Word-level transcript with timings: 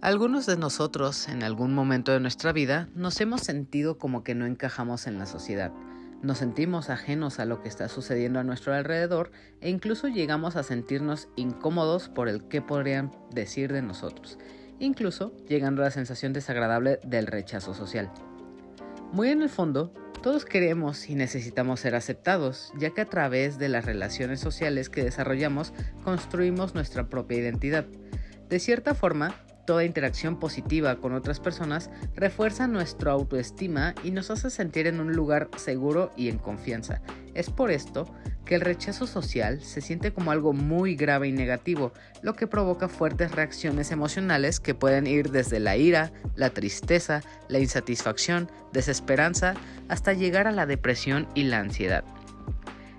Algunos 0.00 0.46
de 0.46 0.56
nosotros 0.56 1.28
en 1.28 1.42
algún 1.42 1.74
momento 1.74 2.12
de 2.12 2.20
nuestra 2.20 2.52
vida 2.52 2.88
nos 2.94 3.20
hemos 3.20 3.40
sentido 3.40 3.98
como 3.98 4.22
que 4.22 4.34
no 4.34 4.46
encajamos 4.46 5.06
en 5.06 5.18
la 5.18 5.26
sociedad. 5.26 5.72
Nos 6.22 6.38
sentimos 6.38 6.90
ajenos 6.90 7.40
a 7.40 7.44
lo 7.44 7.60
que 7.60 7.68
está 7.68 7.88
sucediendo 7.88 8.38
a 8.38 8.44
nuestro 8.44 8.72
alrededor 8.72 9.32
e 9.60 9.68
incluso 9.68 10.08
llegamos 10.08 10.56
a 10.56 10.62
sentirnos 10.62 11.28
incómodos 11.36 12.08
por 12.08 12.28
el 12.28 12.48
qué 12.48 12.62
podrían 12.62 13.10
decir 13.32 13.72
de 13.72 13.82
nosotros, 13.82 14.38
incluso 14.78 15.36
llegando 15.48 15.82
a 15.82 15.86
la 15.86 15.90
sensación 15.90 16.32
desagradable 16.32 17.00
del 17.04 17.26
rechazo 17.26 17.74
social. 17.74 18.10
Muy 19.12 19.30
en 19.30 19.42
el 19.42 19.48
fondo, 19.48 19.92
todos 20.26 20.44
queremos 20.44 21.08
y 21.08 21.14
necesitamos 21.14 21.78
ser 21.78 21.94
aceptados, 21.94 22.72
ya 22.76 22.90
que 22.90 23.02
a 23.02 23.08
través 23.08 23.58
de 23.58 23.68
las 23.68 23.84
relaciones 23.84 24.40
sociales 24.40 24.88
que 24.88 25.04
desarrollamos 25.04 25.72
construimos 26.02 26.74
nuestra 26.74 27.08
propia 27.08 27.38
identidad. 27.38 27.86
De 28.48 28.58
cierta 28.58 28.96
forma, 28.96 29.36
Toda 29.66 29.84
interacción 29.84 30.38
positiva 30.38 30.96
con 30.96 31.12
otras 31.12 31.40
personas 31.40 31.90
refuerza 32.14 32.68
nuestra 32.68 33.10
autoestima 33.10 33.96
y 34.04 34.12
nos 34.12 34.30
hace 34.30 34.48
sentir 34.48 34.86
en 34.86 35.00
un 35.00 35.12
lugar 35.12 35.50
seguro 35.56 36.12
y 36.16 36.28
en 36.28 36.38
confianza. 36.38 37.02
Es 37.34 37.50
por 37.50 37.72
esto 37.72 38.06
que 38.44 38.54
el 38.54 38.60
rechazo 38.60 39.08
social 39.08 39.60
se 39.60 39.80
siente 39.80 40.12
como 40.12 40.30
algo 40.30 40.52
muy 40.52 40.94
grave 40.94 41.26
y 41.26 41.32
negativo, 41.32 41.92
lo 42.22 42.34
que 42.34 42.46
provoca 42.46 42.88
fuertes 42.88 43.32
reacciones 43.32 43.90
emocionales 43.90 44.60
que 44.60 44.76
pueden 44.76 45.08
ir 45.08 45.32
desde 45.32 45.58
la 45.58 45.76
ira, 45.76 46.12
la 46.36 46.50
tristeza, 46.50 47.22
la 47.48 47.58
insatisfacción, 47.58 48.48
desesperanza, 48.72 49.54
hasta 49.88 50.12
llegar 50.12 50.46
a 50.46 50.52
la 50.52 50.66
depresión 50.66 51.26
y 51.34 51.42
la 51.42 51.58
ansiedad. 51.58 52.04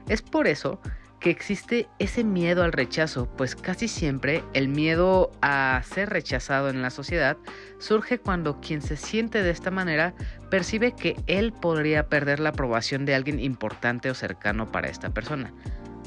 Es 0.09 0.21
por 0.21 0.47
eso 0.47 0.81
que 1.19 1.29
existe 1.29 1.87
ese 1.99 2.23
miedo 2.23 2.63
al 2.63 2.71
rechazo, 2.71 3.27
pues 3.37 3.55
casi 3.55 3.87
siempre 3.87 4.43
el 4.53 4.67
miedo 4.67 5.31
a 5.41 5.81
ser 5.83 6.09
rechazado 6.09 6.69
en 6.69 6.81
la 6.81 6.89
sociedad 6.89 7.37
surge 7.79 8.19
cuando 8.19 8.59
quien 8.61 8.81
se 8.81 8.97
siente 8.97 9.41
de 9.41 9.49
esta 9.49 9.71
manera 9.71 10.13
percibe 10.51 10.93
que 10.93 11.15
él 11.25 11.53
podría 11.53 12.07
perder 12.07 12.39
la 12.39 12.49
aprobación 12.49 13.05
de 13.05 13.15
alguien 13.15 13.39
importante 13.39 14.11
o 14.11 14.13
cercano 14.13 14.71
para 14.71 14.89
esta 14.89 15.09
persona. 15.09 15.53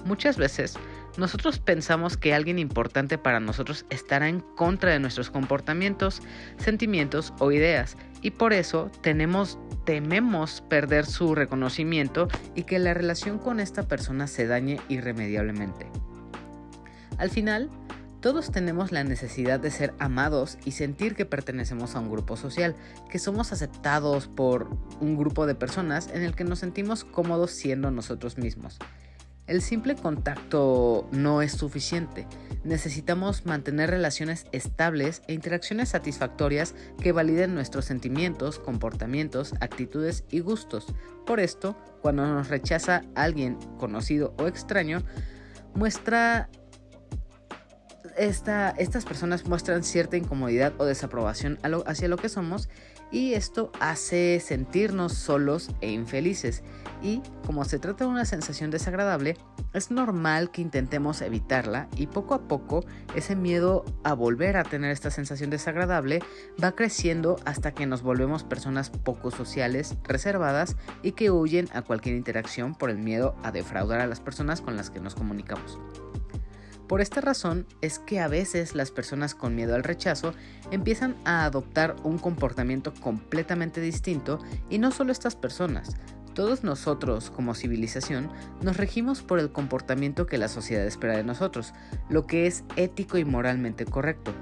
Muchas 0.05 0.37
veces 0.37 0.79
nosotros 1.19 1.59
pensamos 1.59 2.17
que 2.17 2.33
alguien 2.33 2.59
importante 2.59 3.19
para 3.19 3.41
nosotros 3.41 3.85
estará 3.91 4.29
en 4.29 4.41
contra 4.41 4.93
de 4.93 5.01
nuestros 5.01 5.29
comportamientos, 5.31 6.23
sentimientos 6.57 7.35
o 7.41 7.51
ideas 7.53 7.97
y 8.23 8.33
por 8.33 8.53
eso 8.53 8.91
tenemos 9.03 9.59
tememos 9.85 10.63
perder 10.69 11.07
su 11.07 11.35
reconocimiento 11.35 12.29
y 12.55 12.65
que 12.65 12.79
la 12.79 12.95
relación 12.95 13.39
con 13.39 13.61
esta 13.61 13.85
persona 13.89 14.27
se 14.27 14.47
dañe 14.47 14.79
irremediablemente. 14.89 15.87
Al 17.19 17.31
final, 17.31 17.71
todos 18.21 18.53
tenemos 18.53 18.93
la 18.93 19.03
necesidad 19.03 19.59
de 19.59 19.71
ser 19.71 19.95
amados 19.99 20.59
y 20.65 20.73
sentir 20.73 21.15
que 21.15 21.25
pertenecemos 21.25 21.97
a 21.97 22.01
un 22.01 22.11
grupo 22.11 22.37
social, 22.37 22.77
que 23.11 23.19
somos 23.19 23.53
aceptados 23.53 24.29
por 24.29 24.69
un 25.01 25.17
grupo 25.17 25.47
de 25.47 25.55
personas 25.55 26.09
en 26.13 26.23
el 26.23 26.35
que 26.35 26.45
nos 26.45 26.59
sentimos 26.59 27.05
cómodos 27.05 27.51
siendo 27.51 27.91
nosotros 27.91 28.37
mismos. 28.37 28.79
El 29.51 29.63
simple 29.63 29.97
contacto 29.97 31.09
no 31.11 31.43
es 31.43 31.51
suficiente. 31.51 32.29
Necesitamos 32.63 33.47
mantener 33.47 33.91
relaciones 33.91 34.47
estables 34.53 35.23
e 35.27 35.33
interacciones 35.33 35.89
satisfactorias 35.89 36.77
que 37.03 37.11
validen 37.11 37.57
nuestros 37.57 37.85
sentimientos, 37.85 38.61
comportamientos, 38.61 39.55
actitudes 39.59 40.23
y 40.31 40.39
gustos. 40.39 40.87
Por 41.27 41.41
esto, 41.41 41.77
cuando 42.01 42.29
nos 42.29 42.47
rechaza 42.47 43.03
alguien 43.17 43.57
conocido 43.77 44.35
o 44.39 44.47
extraño, 44.47 45.03
muestra 45.75 46.49
estas 48.17 49.05
personas 49.05 49.47
muestran 49.47 49.83
cierta 49.83 50.17
incomodidad 50.17 50.75
o 50.79 50.85
desaprobación 50.85 51.59
hacia 51.87 52.07
lo 52.07 52.19
que 52.19 52.29
somos 52.29 52.69
y 53.11 53.35
esto 53.35 53.73
hace 53.81 54.41
sentirnos 54.41 55.15
solos 55.15 55.71
e 55.81 55.91
infelices. 55.91 56.63
Y 57.03 57.23
como 57.47 57.65
se 57.65 57.79
trata 57.79 58.05
de 58.05 58.11
una 58.11 58.25
sensación 58.25 58.71
desagradable, 58.71 59.37
es 59.73 59.91
normal 59.91 60.51
que 60.51 60.63
intentemos 60.63 61.23
evitarla 61.23 61.89
y 61.97 62.07
poco 62.07 62.35
a 62.35 62.47
poco 62.47 62.85
ese 63.15 63.37
miedo 63.37 63.85
a 64.05 64.13
volver 64.15 64.57
a 64.57 64.65
tener 64.65 64.91
esta 64.91 65.11
sensación 65.11 65.51
desagradable 65.51 66.21
va 66.63 66.73
creciendo 66.73 67.37
hasta 67.45 67.73
que 67.73 67.87
nos 67.87 68.03
volvemos 68.03 68.45
personas 68.45 68.91
poco 68.91 69.31
sociales, 69.31 69.97
reservadas 70.05 70.77
y 71.03 71.13
que 71.13 71.31
huyen 71.31 71.69
a 71.73 71.83
cualquier 71.83 72.17
interacción 72.17 72.75
por 72.75 72.91
el 72.91 72.99
miedo 72.99 73.35
a 73.43 73.51
defraudar 73.51 74.01
a 74.01 74.07
las 74.07 74.21
personas 74.21 74.61
con 74.61 74.77
las 74.77 74.91
que 74.91 75.01
nos 75.01 75.15
comunicamos. 75.15 75.79
Por 76.91 77.01
esta 77.01 77.21
razón 77.21 77.69
es 77.83 78.01
que 78.01 78.19
a 78.19 78.27
veces 78.27 78.75
las 78.75 78.91
personas 78.91 79.37
con 79.37 79.55
miedo 79.55 79.77
al 79.77 79.85
rechazo 79.85 80.35
empiezan 80.73 81.15
a 81.25 81.45
adoptar 81.45 81.95
un 82.03 82.19
comportamiento 82.19 82.93
completamente 82.93 83.81
distinto 83.81 84.41
y 84.71 84.79
no 84.79 84.91
solo 84.91 85.13
estas 85.13 85.37
personas, 85.37 85.95
todos 86.35 86.65
nosotros 86.65 87.31
como 87.31 87.55
civilización 87.55 88.29
nos 88.61 88.77
regimos 88.77 89.23
por 89.23 89.39
el 89.39 89.53
comportamiento 89.53 90.27
que 90.27 90.37
la 90.37 90.49
sociedad 90.49 90.85
espera 90.85 91.17
de 91.17 91.23
nosotros, 91.23 91.75
lo 92.09 92.27
que 92.27 92.49
es 92.49 92.65
ético 92.75 93.19
y 93.19 93.25
moralmente 93.25 93.85
correcto. 93.85 94.33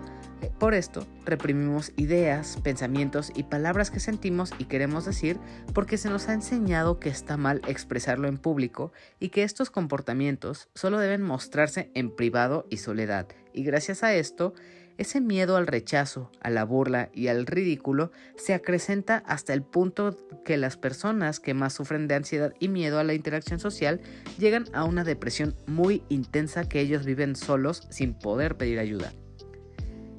Por 0.59 0.75
esto, 0.75 1.07
reprimimos 1.25 1.93
ideas, 1.97 2.59
pensamientos 2.63 3.31
y 3.35 3.45
palabras 3.45 3.91
que 3.91 4.01
sentimos 4.01 4.53
y 4.59 4.65
queremos 4.65 5.05
decir 5.05 5.39
porque 5.73 5.99
se 5.99 6.11
nos 6.11 6.29
ha 6.29 6.33
enseñado 6.33 6.99
que 6.99 7.09
está 7.09 7.37
mal 7.37 7.61
expresarlo 7.69 8.29
en 8.29 8.39
público 8.39 8.93
y 9.21 9.29
que 9.29 9.45
estos 9.45 9.71
comportamientos 9.71 10.69
solo 10.75 10.99
deben 10.99 11.23
mostrarse 11.23 11.91
en 11.95 12.15
privado 12.15 12.67
y 12.71 12.79
soledad. 12.79 13.29
Y 13.53 13.63
gracias 13.63 14.03
a 14.03 14.15
esto, 14.15 14.53
ese 14.99 15.21
miedo 15.21 15.57
al 15.57 15.69
rechazo, 15.69 16.33
a 16.41 16.51
la 16.51 16.65
burla 16.65 17.09
y 17.13 17.29
al 17.29 17.47
ridículo 17.47 18.11
se 18.37 18.53
acrecenta 18.53 19.23
hasta 19.27 19.55
el 19.55 19.63
punto 19.63 20.17
que 20.45 20.57
las 20.57 20.77
personas 20.77 21.39
que 21.39 21.55
más 21.55 21.73
sufren 21.73 22.09
de 22.09 22.17
ansiedad 22.17 22.53
y 22.59 22.69
miedo 22.69 22.99
a 22.99 23.05
la 23.05 23.15
interacción 23.15 23.61
social 23.61 24.01
llegan 24.39 24.65
a 24.73 24.83
una 24.83 25.05
depresión 25.05 25.55
muy 25.67 26.03
intensa 26.09 26.69
que 26.69 26.81
ellos 26.81 27.07
viven 27.07 27.37
solos 27.37 27.87
sin 27.91 28.15
poder 28.15 28.57
pedir 28.57 28.81
ayuda. 28.81 29.13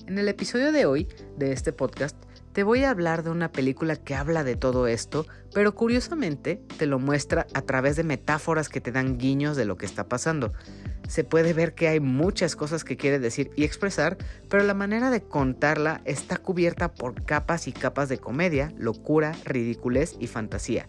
En 0.09 0.17
el 0.17 0.27
episodio 0.27 0.71
de 0.71 0.87
hoy 0.87 1.07
de 1.37 1.51
este 1.51 1.71
podcast 1.71 2.17
te 2.51 2.63
voy 2.63 2.83
a 2.83 2.89
hablar 2.89 3.21
de 3.21 3.29
una 3.29 3.51
película 3.51 3.95
que 3.95 4.15
habla 4.15 4.43
de 4.43 4.55
todo 4.55 4.87
esto, 4.87 5.27
pero 5.53 5.75
curiosamente 5.75 6.59
te 6.79 6.87
lo 6.87 6.97
muestra 6.97 7.45
a 7.53 7.61
través 7.61 7.95
de 7.95 8.03
metáforas 8.03 8.69
que 8.69 8.81
te 8.81 8.91
dan 8.91 9.19
guiños 9.19 9.55
de 9.55 9.65
lo 9.65 9.77
que 9.77 9.85
está 9.85 10.09
pasando. 10.09 10.51
Se 11.07 11.23
puede 11.23 11.53
ver 11.53 11.75
que 11.75 11.89
hay 11.89 11.99
muchas 11.99 12.55
cosas 12.55 12.83
que 12.83 12.97
quiere 12.97 13.19
decir 13.19 13.51
y 13.55 13.65
expresar, 13.65 14.17
pero 14.49 14.63
la 14.63 14.73
manera 14.73 15.11
de 15.11 15.21
contarla 15.21 16.01
está 16.05 16.37
cubierta 16.37 16.91
por 16.95 17.23
capas 17.23 17.67
y 17.67 17.71
capas 17.71 18.09
de 18.09 18.17
comedia, 18.17 18.73
locura, 18.79 19.33
ridiculez 19.45 20.15
y 20.19 20.25
fantasía. 20.25 20.87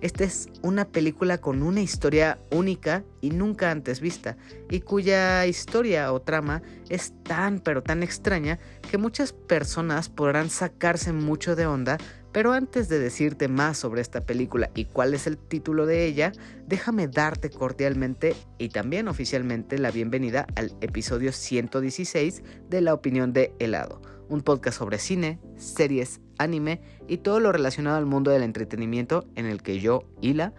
Esta 0.00 0.24
es 0.24 0.48
una 0.62 0.86
película 0.86 1.38
con 1.38 1.62
una 1.62 1.80
historia 1.80 2.38
única 2.50 3.04
y 3.20 3.30
nunca 3.30 3.70
antes 3.70 4.00
vista, 4.00 4.36
y 4.70 4.80
cuya 4.80 5.46
historia 5.46 6.12
o 6.12 6.20
trama 6.20 6.62
es 6.88 7.12
tan 7.22 7.60
pero 7.60 7.82
tan 7.82 8.02
extraña 8.02 8.58
que 8.90 8.98
muchas 8.98 9.32
personas 9.32 10.08
podrán 10.08 10.50
sacarse 10.50 11.12
mucho 11.12 11.56
de 11.56 11.66
onda, 11.66 11.96
pero 12.32 12.52
antes 12.52 12.88
de 12.88 12.98
decirte 12.98 13.48
más 13.48 13.78
sobre 13.78 14.02
esta 14.02 14.26
película 14.26 14.70
y 14.74 14.86
cuál 14.86 15.14
es 15.14 15.26
el 15.26 15.38
título 15.38 15.86
de 15.86 16.04
ella, 16.04 16.32
déjame 16.66 17.08
darte 17.08 17.48
cordialmente 17.48 18.34
y 18.58 18.68
también 18.68 19.08
oficialmente 19.08 19.78
la 19.78 19.90
bienvenida 19.90 20.46
al 20.56 20.76
episodio 20.80 21.32
116 21.32 22.42
de 22.68 22.80
La 22.80 22.92
opinión 22.92 23.32
de 23.32 23.54
helado 23.58 24.02
un 24.28 24.40
podcast 24.40 24.78
sobre 24.78 24.98
cine, 24.98 25.38
series, 25.56 26.20
anime 26.38 26.80
y 27.08 27.18
todo 27.18 27.40
lo 27.40 27.52
relacionado 27.52 27.96
al 27.96 28.06
mundo 28.06 28.30
del 28.30 28.42
entretenimiento 28.42 29.26
en 29.34 29.46
el 29.46 29.62
que 29.62 29.80
yo, 29.80 30.04
Hila, 30.20 30.52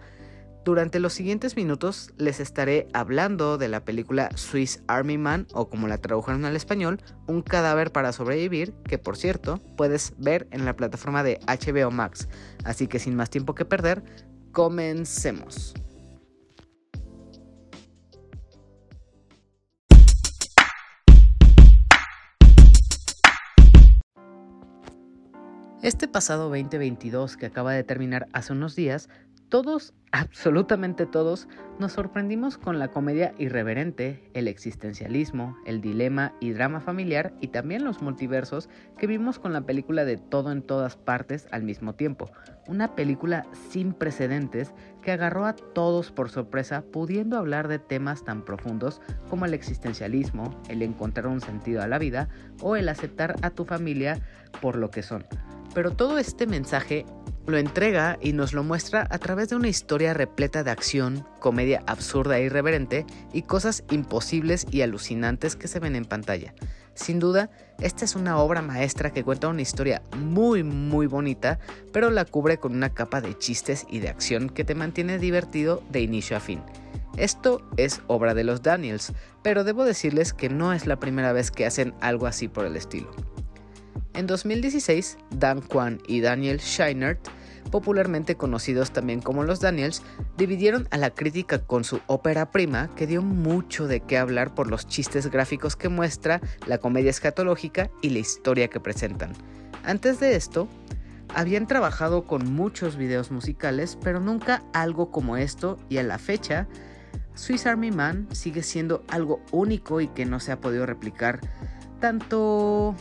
durante 0.66 0.98
los 0.98 1.12
siguientes 1.12 1.54
minutos 1.54 2.10
les 2.16 2.40
estaré 2.40 2.88
hablando 2.92 3.56
de 3.56 3.68
la 3.68 3.84
película 3.84 4.30
Swiss 4.34 4.82
Army 4.88 5.16
Man 5.16 5.46
o 5.52 5.68
como 5.68 5.86
la 5.86 5.98
tradujeron 5.98 6.44
al 6.44 6.56
español, 6.56 7.00
Un 7.28 7.42
cadáver 7.42 7.92
para 7.92 8.12
sobrevivir, 8.12 8.74
que 8.82 8.98
por 8.98 9.16
cierto 9.16 9.60
puedes 9.76 10.14
ver 10.18 10.48
en 10.50 10.64
la 10.64 10.74
plataforma 10.74 11.22
de 11.22 11.38
HBO 11.46 11.92
Max. 11.92 12.28
Así 12.64 12.88
que 12.88 12.98
sin 12.98 13.14
más 13.14 13.30
tiempo 13.30 13.54
que 13.54 13.64
perder, 13.64 14.02
comencemos. 14.50 15.72
Este 25.86 26.08
pasado 26.08 26.48
2022 26.48 27.36
que 27.36 27.46
acaba 27.46 27.72
de 27.72 27.84
terminar 27.84 28.26
hace 28.32 28.52
unos 28.52 28.74
días, 28.74 29.08
Todos, 29.48 29.94
absolutamente 30.10 31.06
todos, 31.06 31.46
nos 31.78 31.92
sorprendimos 31.92 32.58
con 32.58 32.80
la 32.80 32.88
comedia 32.88 33.32
irreverente, 33.38 34.28
el 34.34 34.48
existencialismo, 34.48 35.56
el 35.64 35.80
dilema 35.80 36.34
y 36.40 36.50
drama 36.50 36.80
familiar 36.80 37.32
y 37.40 37.48
también 37.48 37.84
los 37.84 38.02
multiversos 38.02 38.68
que 38.98 39.06
vimos 39.06 39.38
con 39.38 39.52
la 39.52 39.60
película 39.60 40.04
de 40.04 40.16
Todo 40.16 40.50
en 40.50 40.62
todas 40.62 40.96
partes 40.96 41.46
al 41.52 41.62
mismo 41.62 41.94
tiempo. 41.94 42.28
Una 42.66 42.96
película 42.96 43.46
sin 43.70 43.92
precedentes 43.92 44.74
que 45.00 45.12
agarró 45.12 45.46
a 45.46 45.54
todos 45.54 46.10
por 46.10 46.28
sorpresa 46.28 46.82
pudiendo 46.82 47.38
hablar 47.38 47.68
de 47.68 47.78
temas 47.78 48.24
tan 48.24 48.44
profundos 48.44 49.00
como 49.30 49.44
el 49.44 49.54
existencialismo, 49.54 50.60
el 50.68 50.82
encontrar 50.82 51.28
un 51.28 51.40
sentido 51.40 51.82
a 51.82 51.86
la 51.86 52.00
vida 52.00 52.28
o 52.62 52.74
el 52.74 52.88
aceptar 52.88 53.36
a 53.42 53.50
tu 53.50 53.64
familia 53.64 54.18
por 54.60 54.74
lo 54.74 54.90
que 54.90 55.04
son. 55.04 55.24
Pero 55.72 55.92
todo 55.92 56.18
este 56.18 56.46
mensaje 56.46 57.04
lo 57.46 57.58
entrega 57.58 58.18
y 58.20 58.32
nos 58.32 58.52
lo 58.52 58.64
muestra 58.64 59.06
a 59.10 59.18
través 59.18 59.48
de 59.48 59.56
una 59.56 59.68
historia 59.68 60.14
repleta 60.14 60.64
de 60.64 60.70
acción, 60.70 61.26
comedia 61.38 61.82
absurda 61.86 62.38
e 62.38 62.44
irreverente 62.44 63.06
y 63.32 63.42
cosas 63.42 63.84
imposibles 63.90 64.66
y 64.70 64.82
alucinantes 64.82 65.56
que 65.56 65.68
se 65.68 65.80
ven 65.80 65.96
en 65.96 66.04
pantalla. 66.04 66.54
Sin 66.94 67.18
duda, 67.18 67.50
esta 67.80 68.04
es 68.04 68.16
una 68.16 68.38
obra 68.38 68.62
maestra 68.62 69.12
que 69.12 69.22
cuenta 69.22 69.48
una 69.48 69.62
historia 69.62 70.02
muy 70.16 70.62
muy 70.62 71.06
bonita, 71.06 71.58
pero 71.92 72.10
la 72.10 72.24
cubre 72.24 72.58
con 72.58 72.74
una 72.74 72.94
capa 72.94 73.20
de 73.20 73.36
chistes 73.38 73.86
y 73.90 73.98
de 73.98 74.08
acción 74.08 74.48
que 74.48 74.64
te 74.64 74.74
mantiene 74.74 75.18
divertido 75.18 75.82
de 75.90 76.00
inicio 76.00 76.36
a 76.36 76.40
fin. 76.40 76.62
Esto 77.16 77.66
es 77.76 78.00
obra 78.06 78.34
de 78.34 78.44
los 78.44 78.62
Daniels, 78.62 79.12
pero 79.42 79.62
debo 79.62 79.84
decirles 79.84 80.32
que 80.32 80.48
no 80.48 80.72
es 80.72 80.86
la 80.86 80.98
primera 80.98 81.32
vez 81.32 81.50
que 81.50 81.66
hacen 81.66 81.94
algo 82.00 82.26
así 82.26 82.48
por 82.48 82.64
el 82.66 82.76
estilo. 82.76 83.10
En 84.16 84.26
2016, 84.26 85.18
Dan 85.30 85.60
Kwan 85.60 86.00
y 86.08 86.22
Daniel 86.22 86.58
Scheinert, 86.58 87.20
popularmente 87.70 88.34
conocidos 88.34 88.90
también 88.90 89.20
como 89.20 89.44
los 89.44 89.60
Daniels, 89.60 90.02
dividieron 90.38 90.88
a 90.90 90.96
la 90.96 91.10
crítica 91.10 91.58
con 91.58 91.84
su 91.84 92.00
ópera 92.06 92.50
prima 92.50 92.88
que 92.96 93.06
dio 93.06 93.20
mucho 93.20 93.86
de 93.86 94.00
qué 94.00 94.16
hablar 94.16 94.54
por 94.54 94.70
los 94.70 94.86
chistes 94.86 95.30
gráficos 95.30 95.76
que 95.76 95.90
muestra, 95.90 96.40
la 96.66 96.78
comedia 96.78 97.10
escatológica 97.10 97.90
y 98.00 98.08
la 98.08 98.20
historia 98.20 98.68
que 98.68 98.80
presentan. 98.80 99.32
Antes 99.84 100.18
de 100.18 100.34
esto, 100.34 100.66
habían 101.34 101.66
trabajado 101.66 102.24
con 102.24 102.50
muchos 102.54 102.96
videos 102.96 103.30
musicales, 103.30 103.98
pero 104.02 104.18
nunca 104.18 104.62
algo 104.72 105.10
como 105.10 105.36
esto 105.36 105.78
y 105.90 105.98
a 105.98 106.02
la 106.02 106.18
fecha, 106.18 106.66
Swiss 107.34 107.66
Army 107.66 107.90
Man 107.90 108.28
sigue 108.32 108.62
siendo 108.62 109.04
algo 109.08 109.42
único 109.52 110.00
y 110.00 110.08
que 110.08 110.24
no 110.24 110.40
se 110.40 110.52
ha 110.52 110.60
podido 110.62 110.86
replicar 110.86 111.40
tanto 112.00 112.94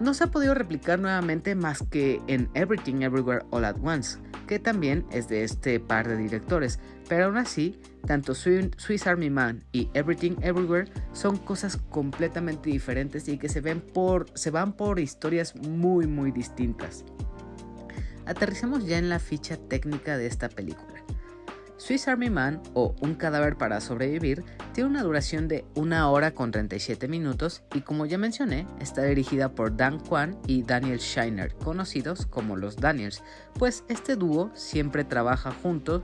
no 0.00 0.14
se 0.14 0.24
ha 0.24 0.26
podido 0.28 0.54
replicar 0.54 0.98
nuevamente 0.98 1.54
más 1.54 1.82
que 1.82 2.20
en 2.26 2.50
Everything 2.54 3.02
Everywhere 3.02 3.44
All 3.50 3.64
at 3.64 3.76
Once, 3.82 4.18
que 4.46 4.58
también 4.58 5.06
es 5.10 5.28
de 5.28 5.44
este 5.44 5.80
par 5.80 6.08
de 6.08 6.16
directores, 6.16 6.78
pero 7.08 7.26
aún 7.26 7.36
así, 7.38 7.80
tanto 8.06 8.34
Swiss 8.34 9.06
Army 9.06 9.30
Man 9.30 9.64
y 9.72 9.90
Everything 9.94 10.36
Everywhere 10.42 10.90
son 11.12 11.36
cosas 11.36 11.76
completamente 11.76 12.70
diferentes 12.70 13.28
y 13.28 13.38
que 13.38 13.48
se, 13.48 13.60
ven 13.60 13.80
por, 13.80 14.26
se 14.34 14.50
van 14.50 14.72
por 14.74 14.98
historias 14.98 15.56
muy 15.56 16.06
muy 16.06 16.30
distintas. 16.30 17.04
Aterricemos 18.26 18.86
ya 18.86 18.98
en 18.98 19.08
la 19.08 19.20
ficha 19.20 19.56
técnica 19.56 20.18
de 20.18 20.26
esta 20.26 20.48
película. 20.48 20.95
Swiss 21.78 22.08
Army 22.08 22.30
Man 22.30 22.62
o 22.74 22.94
Un 23.00 23.14
cadáver 23.14 23.56
para 23.56 23.80
sobrevivir 23.80 24.44
tiene 24.72 24.90
una 24.90 25.02
duración 25.02 25.46
de 25.46 25.64
1 25.74 26.10
hora 26.10 26.32
con 26.32 26.50
37 26.50 27.06
minutos 27.06 27.62
y 27.74 27.82
como 27.82 28.06
ya 28.06 28.18
mencioné, 28.18 28.66
está 28.80 29.02
dirigida 29.02 29.54
por 29.54 29.76
Dan 29.76 30.00
Kwan 30.00 30.38
y 30.46 30.62
Daniel 30.62 30.98
Shiner, 30.98 31.54
conocidos 31.56 32.26
como 32.26 32.56
los 32.56 32.76
Daniels, 32.76 33.22
pues 33.58 33.84
este 33.88 34.16
dúo 34.16 34.50
siempre 34.54 35.04
trabaja 35.04 35.52
juntos 35.52 36.02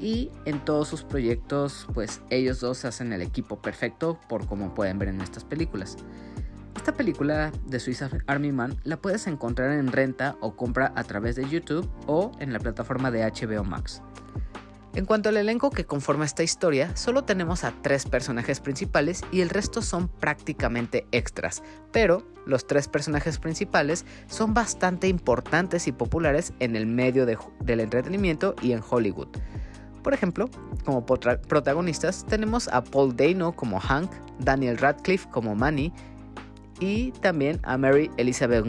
y 0.00 0.30
en 0.44 0.64
todos 0.64 0.88
sus 0.88 1.04
proyectos 1.04 1.86
pues 1.94 2.20
ellos 2.30 2.60
dos 2.60 2.84
hacen 2.84 3.12
el 3.12 3.22
equipo 3.22 3.62
perfecto 3.62 4.20
por 4.28 4.46
como 4.46 4.74
pueden 4.74 4.98
ver 4.98 5.08
en 5.08 5.20
estas 5.20 5.44
películas. 5.44 5.96
Esta 6.76 6.94
película 6.94 7.52
de 7.66 7.78
Swiss 7.78 8.02
Army 8.26 8.50
Man 8.50 8.76
la 8.82 8.96
puedes 8.96 9.28
encontrar 9.28 9.70
en 9.72 9.92
renta 9.92 10.36
o 10.40 10.56
compra 10.56 10.92
a 10.96 11.04
través 11.04 11.36
de 11.36 11.48
YouTube 11.48 11.88
o 12.06 12.32
en 12.40 12.52
la 12.52 12.58
plataforma 12.58 13.12
de 13.12 13.22
HBO 13.22 13.62
Max. 13.62 14.02
En 14.94 15.06
cuanto 15.06 15.30
al 15.30 15.38
elenco 15.38 15.70
que 15.70 15.86
conforma 15.86 16.26
esta 16.26 16.42
historia, 16.42 16.94
solo 16.96 17.24
tenemos 17.24 17.64
a 17.64 17.72
tres 17.80 18.04
personajes 18.04 18.60
principales 18.60 19.22
y 19.32 19.40
el 19.40 19.48
resto 19.48 19.80
son 19.80 20.08
prácticamente 20.08 21.06
extras, 21.12 21.62
pero 21.92 22.22
los 22.44 22.66
tres 22.66 22.88
personajes 22.88 23.38
principales 23.38 24.04
son 24.26 24.52
bastante 24.52 25.08
importantes 25.08 25.88
y 25.88 25.92
populares 25.92 26.52
en 26.58 26.76
el 26.76 26.86
medio 26.86 27.24
del 27.24 27.80
entretenimiento 27.80 28.54
y 28.60 28.72
en 28.72 28.82
Hollywood. 28.86 29.28
Por 30.02 30.12
ejemplo, 30.12 30.50
como 30.84 31.06
protagonistas 31.06 32.26
tenemos 32.26 32.68
a 32.68 32.84
Paul 32.84 33.16
Dano 33.16 33.52
como 33.52 33.80
Hank, 33.80 34.10
Daniel 34.40 34.76
Radcliffe 34.76 35.26
como 35.30 35.54
Manny 35.54 35.90
y 36.80 37.12
también 37.12 37.60
a 37.62 37.78
Mary 37.78 38.10
Elizabeth, 38.18 38.66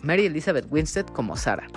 Mary 0.00 0.26
Elizabeth 0.26 0.66
Winstead 0.72 1.06
como 1.06 1.36
Sarah. 1.36 1.68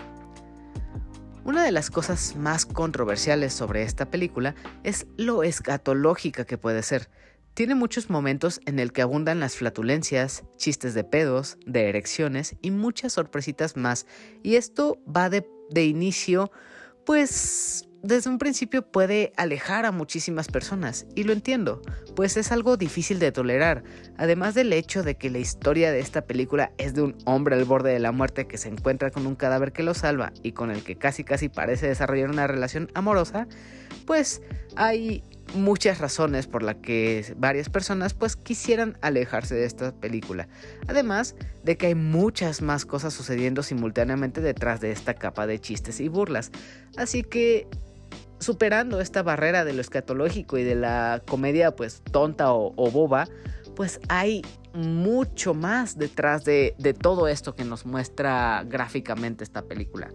Una 1.46 1.64
de 1.64 1.72
las 1.72 1.92
cosas 1.92 2.36
más 2.36 2.66
controversiales 2.66 3.54
sobre 3.54 3.84
esta 3.84 4.10
película 4.10 4.56
es 4.84 5.06
lo 5.16 5.44
escatológica 5.44 6.44
que 6.44 6.58
puede 6.58 6.82
ser. 6.82 7.08
Tiene 7.54 7.76
muchos 7.76 8.10
momentos 8.10 8.60
en 8.66 8.80
el 8.80 8.92
que 8.92 9.04
abundan 9.04 9.40
las 9.40 9.56
flatulencias, 9.56 10.44
chistes 10.58 10.96
de 10.96 11.04
pedos, 11.04 11.60
de 11.68 11.88
erecciones 11.88 12.56
y 12.64 12.72
muchas 12.72 13.14
sorpresitas 13.14 13.78
más. 13.78 14.08
Y 14.42 14.56
esto 14.56 14.98
va 15.06 15.30
de, 15.30 15.48
de 15.70 15.86
inicio, 15.86 16.52
pues 17.06 17.88
desde 18.06 18.30
un 18.30 18.38
principio 18.38 18.84
puede 18.84 19.34
alejar 19.36 19.86
a 19.86 19.92
muchísimas 19.92 20.48
personas, 20.48 21.08
y 21.16 21.24
lo 21.24 21.34
entiendo, 21.34 21.82
pues 22.16 22.38
es 22.38 22.52
algo 22.52 22.78
difícil 22.78 23.18
de 23.18 23.32
tolerar, 23.32 23.84
además 24.18 24.54
del 24.54 24.72
hecho 24.74 25.02
de 25.02 25.16
que 25.16 25.32
la 25.32 25.40
historia 25.40 25.92
de 25.92 26.00
esta 26.00 26.22
película 26.22 26.72
es 26.78 26.94
de 26.94 27.02
un 27.02 27.18
hombre 27.26 27.56
al 27.56 27.66
borde 27.66 27.92
de 27.92 28.00
la 28.00 28.12
muerte 28.12 28.46
que 28.48 28.60
se 28.60 28.70
encuentra 28.70 29.10
con 29.10 29.26
un 29.26 29.36
cadáver 29.36 29.74
que 29.74 29.82
lo 29.82 29.96
salva 29.96 30.32
y 30.44 30.52
con 30.52 30.70
el 30.70 30.84
que 30.84 30.98
casi 30.98 31.24
casi 31.24 31.50
parece 31.50 31.88
desarrollar 31.88 32.30
una 32.30 32.46
relación 32.46 32.92
amorosa, 32.94 33.48
pues 34.06 34.44
hay 34.76 35.24
muchas 35.56 36.00
razones 36.00 36.48
por 36.48 36.62
las 36.62 36.76
que 36.76 37.34
varias 37.38 37.70
personas 37.70 38.14
pues 38.14 38.36
quisieran 38.36 38.98
alejarse 39.02 39.56
de 39.56 39.66
esta 39.66 39.94
película. 39.94 40.48
Además 40.88 41.36
de 41.64 41.78
que 41.78 41.88
hay 41.88 41.96
muchas 41.96 42.62
más 42.62 42.86
cosas 42.86 43.14
sucediendo 43.14 43.64
simultáneamente 43.64 44.42
detrás 44.42 44.80
de 44.80 44.92
esta 44.92 45.16
capa 45.16 45.48
de 45.48 45.60
chistes 45.60 46.00
y 46.00 46.08
burlas. 46.08 46.52
Así 46.98 47.24
que 47.24 47.68
superando 48.40 49.02
esta 49.02 49.24
barrera 49.24 49.66
de 49.66 49.74
lo 49.74 49.82
escatológico 49.82 50.58
y 50.58 50.64
de 50.64 50.76
la 50.76 51.22
comedia 51.26 51.76
pues 51.76 52.02
tonta 52.12 52.54
o, 52.54 52.92
boba, 52.92 53.28
pues 53.76 54.00
hay 54.10 54.42
mucho 54.74 55.54
más 55.54 55.98
detrás 55.98 56.44
de, 56.44 56.76
de, 56.78 56.94
todo 56.94 57.28
esto 57.28 57.56
que 57.56 57.64
nos 57.64 57.86
muestra 57.86 58.64
gráficamente 58.68 59.44
esta 59.44 59.64
película. 59.64 60.10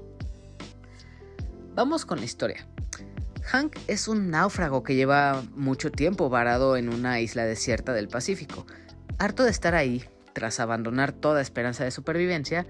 Vamos 1.74 2.04
con 2.04 2.18
la 2.18 2.24
historia. 2.24 2.66
Hank 3.44 3.76
es 3.86 4.06
un 4.06 4.30
náufrago 4.30 4.82
que 4.82 4.94
lleva 4.94 5.42
mucho 5.54 5.90
tiempo 5.90 6.28
varado 6.28 6.76
en 6.76 6.88
una 6.88 7.20
isla 7.20 7.44
desierta 7.44 7.92
del 7.92 8.08
Pacífico. 8.08 8.66
Harto 9.18 9.44
de 9.44 9.50
estar 9.50 9.74
ahí, 9.74 10.04
tras 10.32 10.60
abandonar 10.60 11.12
toda 11.12 11.40
esperanza 11.40 11.84
de 11.84 11.90
supervivencia, 11.90 12.66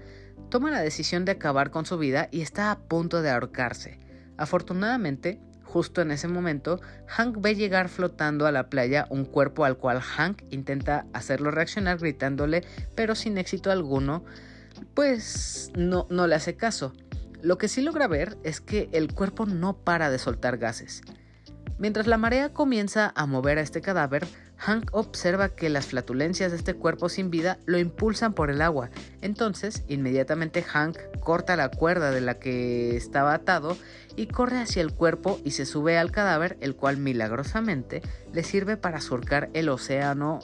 toma 0.49 0.71
la 0.71 0.81
decisión 0.81 1.25
de 1.25 1.33
acabar 1.33 1.71
con 1.71 1.85
su 1.85 1.97
vida 1.97 2.29
y 2.31 2.41
está 2.41 2.71
a 2.71 2.79
punto 2.79 3.21
de 3.21 3.29
ahorcarse. 3.29 3.99
Afortunadamente, 4.41 5.39
justo 5.63 6.01
en 6.01 6.09
ese 6.09 6.27
momento, 6.27 6.81
Hank 7.05 7.37
ve 7.41 7.53
llegar 7.53 7.89
flotando 7.89 8.47
a 8.47 8.51
la 8.51 8.71
playa 8.71 9.05
un 9.11 9.23
cuerpo 9.23 9.65
al 9.65 9.77
cual 9.77 10.01
Hank 10.01 10.41
intenta 10.49 11.05
hacerlo 11.13 11.51
reaccionar 11.51 11.99
gritándole, 11.99 12.63
pero 12.95 13.13
sin 13.13 13.37
éxito 13.37 13.69
alguno, 13.69 14.25
pues 14.95 15.71
no, 15.75 16.07
no 16.09 16.25
le 16.25 16.33
hace 16.33 16.55
caso. 16.55 16.91
Lo 17.43 17.59
que 17.59 17.67
sí 17.67 17.83
logra 17.83 18.07
ver 18.07 18.35
es 18.43 18.61
que 18.61 18.89
el 18.93 19.13
cuerpo 19.13 19.45
no 19.45 19.77
para 19.77 20.09
de 20.09 20.17
soltar 20.17 20.57
gases. 20.57 21.03
Mientras 21.77 22.07
la 22.07 22.17
marea 22.17 22.51
comienza 22.51 23.13
a 23.15 23.27
mover 23.27 23.59
a 23.59 23.61
este 23.61 23.81
cadáver, 23.81 24.27
Hank 24.61 24.89
observa 24.93 25.49
que 25.49 25.69
las 25.69 25.87
flatulencias 25.87 26.51
de 26.51 26.57
este 26.57 26.75
cuerpo 26.75 27.09
sin 27.09 27.31
vida 27.31 27.57
lo 27.65 27.79
impulsan 27.79 28.33
por 28.33 28.51
el 28.51 28.61
agua. 28.61 28.91
Entonces, 29.21 29.83
inmediatamente 29.87 30.61
Hank 30.61 30.97
corta 31.19 31.55
la 31.55 31.69
cuerda 31.69 32.11
de 32.11 32.21
la 32.21 32.37
que 32.37 32.95
estaba 32.95 33.33
atado 33.33 33.75
y 34.15 34.27
corre 34.27 34.59
hacia 34.59 34.83
el 34.83 34.93
cuerpo 34.93 35.39
y 35.43 35.51
se 35.51 35.65
sube 35.65 35.97
al 35.97 36.11
cadáver, 36.11 36.57
el 36.61 36.75
cual 36.75 36.97
milagrosamente 36.97 38.03
le 38.33 38.43
sirve 38.43 38.77
para 38.77 39.01
surcar 39.01 39.49
el 39.53 39.67
océano 39.67 40.39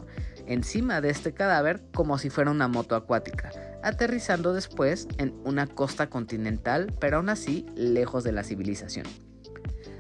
encima 0.48 1.00
de 1.00 1.12
este 1.12 1.34
cadáver 1.34 1.84
como 1.94 2.18
si 2.18 2.32
fuera 2.32 2.50
una 2.50 2.68
moto 2.68 2.96
acuática, 2.96 3.52
aterrizando 3.84 4.54
después 4.54 5.08
en 5.20 5.36
una 5.44 5.68
costa 5.68 6.10
continental, 6.10 6.92
pero 7.00 7.18
aún 7.18 7.30
así 7.30 7.68
lejos 7.76 8.24
de 8.24 8.32
la 8.32 8.44
civilización. 8.44 9.06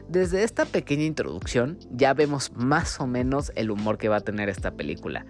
Desde 0.09 0.43
esta 0.43 0.65
pequeña 0.65 1.03
introducción 1.03 1.77
ya 1.91 2.13
vemos 2.13 2.53
más 2.53 3.01
o 3.01 3.07
menos 3.07 3.51
el 3.55 3.71
humor 3.71 3.97
que 3.97 4.07
va 4.07 4.17
a 4.17 4.21
tener 4.21 4.47
esta 4.47 4.71
película. 4.71 5.25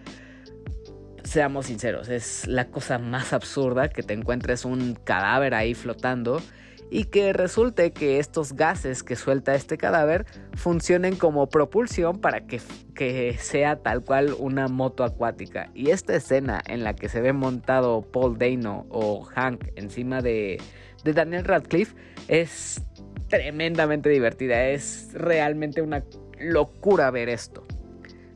Seamos 1.23 1.65
sinceros, 1.65 2.09
es 2.09 2.47
la 2.47 2.69
cosa 2.69 2.99
más 2.99 3.33
absurda 3.33 3.89
que 3.89 4.03
te 4.03 4.13
encuentres 4.13 4.65
un 4.65 4.93
cadáver 5.03 5.55
ahí 5.55 5.73
flotando 5.73 6.41
y 6.89 7.05
que 7.05 7.33
resulte 7.33 7.91
que 7.91 8.19
estos 8.19 8.53
gases 8.53 9.03
que 9.03 9.15
suelta 9.15 9.55
este 9.55 9.77
cadáver 9.77 10.25
funcionen 10.53 11.15
como 11.15 11.49
propulsión 11.49 12.19
para 12.19 12.45
que, 12.45 12.61
que, 12.95 13.35
sea 13.39 13.77
tal 13.77 14.03
cual 14.03 14.35
una 14.37 14.67
moto 14.67 15.03
acuática. 15.03 15.69
Y 15.73 15.89
esta 15.89 16.15
escena 16.15 16.61
en 16.67 16.83
la 16.83 16.95
que 16.95 17.09
se 17.09 17.19
ve 17.19 17.33
montado 17.33 18.03
Paul 18.03 18.37
Dano 18.37 18.85
o 18.89 19.23
Hank 19.23 19.69
encima 19.75 20.21
de, 20.21 20.61
de 21.03 21.13
Daniel 21.13 21.43
Radcliffe 21.45 21.95
es 22.27 22.81
tremendamente 23.27 24.09
divertida. 24.09 24.67
Es 24.67 25.09
realmente 25.13 25.81
una 25.81 26.03
locura 26.39 27.11
ver 27.11 27.29
esto. 27.29 27.65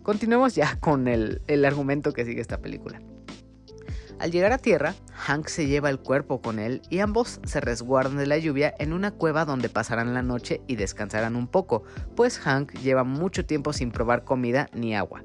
Continuemos 0.03 0.55
ya 0.55 0.79
con 0.79 1.07
el, 1.07 1.41
el 1.48 1.65
argumento 1.65 2.13
que 2.13 2.25
sigue 2.25 2.41
esta 2.41 2.60
película. 2.60 3.01
Al 4.21 4.31
llegar 4.31 4.51
a 4.51 4.60
tierra, 4.60 4.93
Hank 5.13 5.48
se 5.48 5.65
lleva 5.65 5.89
el 5.89 6.00
cuerpo 6.00 6.41
con 6.41 6.60
él 6.60 6.83
y 6.91 7.00
ambos 7.00 7.39
se 7.43 7.60
resguardan 7.60 8.17
de 8.17 8.27
la 8.27 8.38
lluvia 8.38 8.71
en 8.77 8.93
una 8.93 9.10
cueva 9.10 9.45
donde 9.45 9.67
pasarán 9.67 10.13
la 10.13 10.21
noche 10.21 10.62
y 10.67 10.75
descansarán 10.75 11.36
un 11.36 11.48
poco, 11.48 11.83
pues 12.15 12.38
Hank 12.38 12.74
lleva 12.83 13.03
mucho 13.03 13.48
tiempo 13.48 13.74
sin 13.74 13.91
probar 13.91 14.24
comida 14.24 14.69
ni 14.74 14.95
agua. 14.95 15.24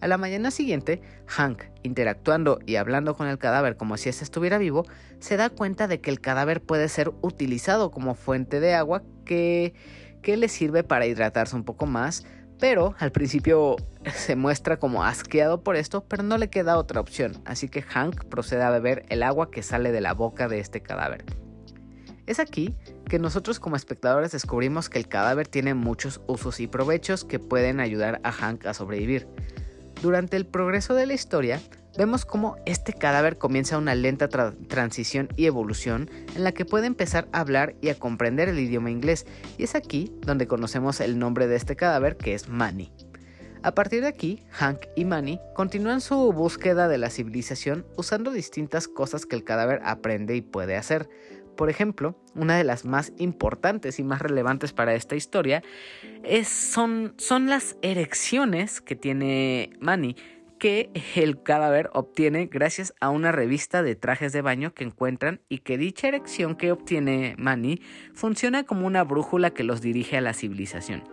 A 0.00 0.08
la 0.08 0.18
mañana 0.18 0.50
siguiente, 0.50 1.00
Hank, 1.26 1.64
interactuando 1.82 2.58
y 2.66 2.76
hablando 2.76 3.16
con 3.16 3.28
el 3.28 3.38
cadáver 3.38 3.76
como 3.76 3.96
si 3.96 4.08
éste 4.08 4.24
estuviera 4.24 4.58
vivo, 4.58 4.84
se 5.20 5.36
da 5.36 5.48
cuenta 5.48 5.88
de 5.88 6.00
que 6.00 6.10
el 6.10 6.20
cadáver 6.20 6.60
puede 6.60 6.88
ser 6.88 7.12
utilizado 7.22 7.90
como 7.90 8.14
fuente 8.14 8.60
de 8.60 8.74
agua 8.74 9.02
que, 9.24 9.74
que 10.22 10.36
le 10.36 10.48
sirve 10.48 10.84
para 10.84 11.06
hidratarse 11.06 11.56
un 11.56 11.64
poco 11.64 11.86
más, 11.86 12.26
pero 12.58 12.94
al 12.98 13.10
principio 13.10 13.76
se 14.14 14.36
muestra 14.36 14.78
como 14.78 15.02
asqueado 15.02 15.62
por 15.62 15.76
esto, 15.76 16.04
pero 16.04 16.22
no 16.22 16.36
le 16.36 16.50
queda 16.50 16.78
otra 16.78 17.00
opción, 17.00 17.40
así 17.46 17.68
que 17.68 17.82
Hank 17.82 18.24
procede 18.26 18.62
a 18.62 18.70
beber 18.70 19.06
el 19.08 19.22
agua 19.22 19.50
que 19.50 19.62
sale 19.62 19.92
de 19.92 20.00
la 20.00 20.12
boca 20.12 20.48
de 20.48 20.60
este 20.60 20.82
cadáver. 20.82 21.24
Es 22.26 22.40
aquí 22.40 22.74
que 23.08 23.20
nosotros 23.20 23.60
como 23.60 23.76
espectadores 23.76 24.32
descubrimos 24.32 24.88
que 24.90 24.98
el 24.98 25.06
cadáver 25.06 25.46
tiene 25.46 25.74
muchos 25.74 26.20
usos 26.26 26.58
y 26.58 26.66
provechos 26.66 27.24
que 27.24 27.38
pueden 27.38 27.78
ayudar 27.78 28.20
a 28.24 28.32
Hank 28.32 28.66
a 28.66 28.74
sobrevivir. 28.74 29.28
Durante 30.06 30.36
el 30.36 30.46
progreso 30.46 30.94
de 30.94 31.04
la 31.04 31.14
historia, 31.14 31.60
vemos 31.98 32.24
cómo 32.24 32.58
este 32.64 32.92
cadáver 32.92 33.38
comienza 33.38 33.76
una 33.76 33.96
lenta 33.96 34.28
transición 34.28 35.28
y 35.34 35.46
evolución 35.46 36.08
en 36.36 36.44
la 36.44 36.52
que 36.52 36.64
puede 36.64 36.86
empezar 36.86 37.26
a 37.32 37.40
hablar 37.40 37.74
y 37.80 37.88
a 37.88 37.98
comprender 37.98 38.48
el 38.48 38.60
idioma 38.60 38.92
inglés, 38.92 39.26
y 39.58 39.64
es 39.64 39.74
aquí 39.74 40.12
donde 40.20 40.46
conocemos 40.46 41.00
el 41.00 41.18
nombre 41.18 41.48
de 41.48 41.56
este 41.56 41.74
cadáver 41.74 42.16
que 42.16 42.34
es 42.34 42.48
Manny. 42.48 42.92
A 43.64 43.74
partir 43.74 44.02
de 44.02 44.06
aquí, 44.06 44.44
Hank 44.52 44.82
y 44.94 45.04
Manny 45.04 45.40
continúan 45.56 46.00
su 46.00 46.32
búsqueda 46.32 46.86
de 46.86 46.98
la 46.98 47.10
civilización 47.10 47.84
usando 47.96 48.30
distintas 48.30 48.86
cosas 48.86 49.26
que 49.26 49.34
el 49.34 49.42
cadáver 49.42 49.80
aprende 49.84 50.36
y 50.36 50.40
puede 50.40 50.76
hacer. 50.76 51.08
Por 51.56 51.70
ejemplo, 51.70 52.16
una 52.34 52.56
de 52.56 52.64
las 52.64 52.84
más 52.84 53.12
importantes 53.18 53.98
y 53.98 54.04
más 54.04 54.20
relevantes 54.20 54.72
para 54.72 54.94
esta 54.94 55.16
historia 55.16 55.62
es, 56.22 56.48
son, 56.48 57.14
son 57.16 57.48
las 57.48 57.76
erecciones 57.82 58.80
que 58.80 58.94
tiene 58.94 59.70
Manny, 59.80 60.16
que 60.58 60.90
el 61.14 61.42
cadáver 61.42 61.90
obtiene 61.92 62.46
gracias 62.46 62.94
a 63.00 63.10
una 63.10 63.32
revista 63.32 63.82
de 63.82 63.94
trajes 63.94 64.32
de 64.32 64.42
baño 64.42 64.74
que 64.74 64.84
encuentran 64.84 65.40
y 65.48 65.58
que 65.58 65.78
dicha 65.78 66.08
erección 66.08 66.56
que 66.56 66.72
obtiene 66.72 67.34
Manny 67.38 67.80
funciona 68.14 68.64
como 68.64 68.86
una 68.86 69.04
brújula 69.04 69.50
que 69.50 69.64
los 69.64 69.80
dirige 69.80 70.16
a 70.16 70.22
la 70.22 70.34
civilización. 70.34 71.04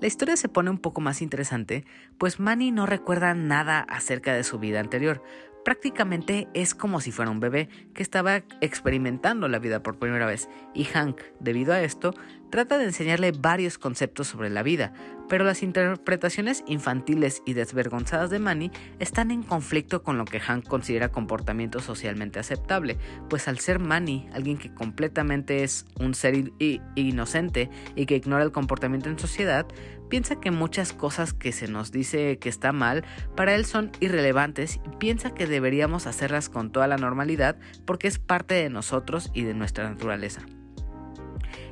La 0.00 0.06
historia 0.06 0.36
se 0.36 0.48
pone 0.48 0.70
un 0.70 0.78
poco 0.78 1.02
más 1.02 1.20
interesante, 1.20 1.84
pues 2.16 2.40
Manny 2.40 2.70
no 2.70 2.86
recuerda 2.86 3.34
nada 3.34 3.80
acerca 3.80 4.32
de 4.32 4.44
su 4.44 4.58
vida 4.58 4.80
anterior, 4.80 5.22
Prácticamente 5.64 6.48
es 6.54 6.74
como 6.74 7.00
si 7.00 7.12
fuera 7.12 7.30
un 7.30 7.40
bebé 7.40 7.68
que 7.94 8.02
estaba 8.02 8.36
experimentando 8.60 9.48
la 9.48 9.58
vida 9.58 9.82
por 9.82 9.98
primera 9.98 10.26
vez. 10.26 10.48
Y 10.74 10.84
Hank, 10.84 11.20
debido 11.38 11.72
a 11.72 11.82
esto, 11.82 12.14
trata 12.50 12.78
de 12.78 12.84
enseñarle 12.84 13.32
varios 13.32 13.78
conceptos 13.78 14.26
sobre 14.26 14.50
la 14.50 14.62
vida, 14.62 14.92
pero 15.30 15.44
las 15.44 15.62
interpretaciones 15.62 16.64
infantiles 16.66 17.40
y 17.46 17.54
desvergonzadas 17.54 18.30
de 18.30 18.40
Manny 18.40 18.72
están 18.98 19.30
en 19.30 19.44
conflicto 19.44 20.02
con 20.02 20.18
lo 20.18 20.24
que 20.24 20.40
Hank 20.40 20.66
considera 20.66 21.10
comportamiento 21.12 21.78
socialmente 21.78 22.40
aceptable, 22.40 22.98
pues 23.30 23.46
al 23.46 23.60
ser 23.60 23.78
Manny 23.78 24.28
alguien 24.34 24.58
que 24.58 24.74
completamente 24.74 25.62
es 25.62 25.86
un 26.00 26.14
ser 26.14 26.52
inocente 26.96 27.70
y 27.94 28.06
que 28.06 28.16
ignora 28.16 28.42
el 28.42 28.50
comportamiento 28.50 29.08
en 29.08 29.20
sociedad, 29.20 29.66
piensa 30.08 30.40
que 30.40 30.50
muchas 30.50 30.92
cosas 30.92 31.32
que 31.32 31.52
se 31.52 31.68
nos 31.68 31.92
dice 31.92 32.38
que 32.38 32.48
está 32.48 32.72
mal 32.72 33.04
para 33.36 33.54
él 33.54 33.64
son 33.64 33.92
irrelevantes 34.00 34.80
y 34.84 34.96
piensa 34.96 35.32
que 35.32 35.46
deberíamos 35.46 36.08
hacerlas 36.08 36.48
con 36.48 36.72
toda 36.72 36.88
la 36.88 36.96
normalidad 36.96 37.56
porque 37.86 38.08
es 38.08 38.18
parte 38.18 38.54
de 38.54 38.68
nosotros 38.68 39.30
y 39.32 39.44
de 39.44 39.54
nuestra 39.54 39.88
naturaleza. 39.88 40.42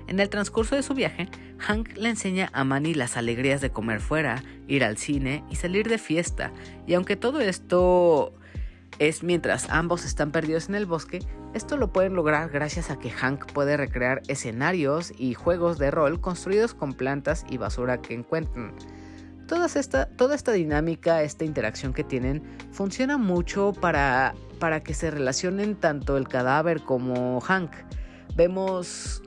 En 0.08 0.20
el 0.20 0.30
transcurso 0.30 0.74
de 0.74 0.82
su 0.82 0.94
viaje, 0.94 1.28
Hank 1.58 1.96
le 1.98 2.08
enseña 2.08 2.48
a 2.54 2.64
Manny 2.64 2.94
las 2.94 3.18
alegrías 3.18 3.60
de 3.60 3.70
comer 3.70 4.00
fuera, 4.00 4.42
ir 4.66 4.82
al 4.82 4.96
cine 4.96 5.44
y 5.50 5.56
salir 5.56 5.86
de 5.86 5.98
fiesta, 5.98 6.50
y 6.86 6.94
aunque 6.94 7.14
todo 7.14 7.40
esto 7.40 8.32
es 8.98 9.22
mientras 9.22 9.68
ambos 9.68 10.06
están 10.06 10.32
perdidos 10.32 10.70
en 10.70 10.76
el 10.76 10.86
bosque, 10.86 11.20
esto 11.52 11.76
lo 11.76 11.92
pueden 11.92 12.14
lograr 12.14 12.48
gracias 12.48 12.90
a 12.90 12.98
que 12.98 13.10
Hank 13.10 13.52
puede 13.52 13.76
recrear 13.76 14.22
escenarios 14.28 15.12
y 15.18 15.34
juegos 15.34 15.78
de 15.78 15.90
rol 15.90 16.22
construidos 16.22 16.72
con 16.72 16.94
plantas 16.94 17.44
y 17.50 17.58
basura 17.58 18.00
que 18.00 18.14
encuentran. 18.14 18.72
Toda 19.46 19.66
esta, 19.66 20.06
toda 20.06 20.34
esta 20.34 20.52
dinámica, 20.52 21.22
esta 21.22 21.44
interacción 21.44 21.92
que 21.92 22.04
tienen, 22.04 22.42
funciona 22.72 23.18
mucho 23.18 23.72
para, 23.72 24.34
para 24.58 24.82
que 24.82 24.94
se 24.94 25.10
relacionen 25.10 25.76
tanto 25.76 26.16
el 26.16 26.28
cadáver 26.28 26.82
como 26.82 27.40
Hank. 27.40 27.72
Vemos 28.36 29.22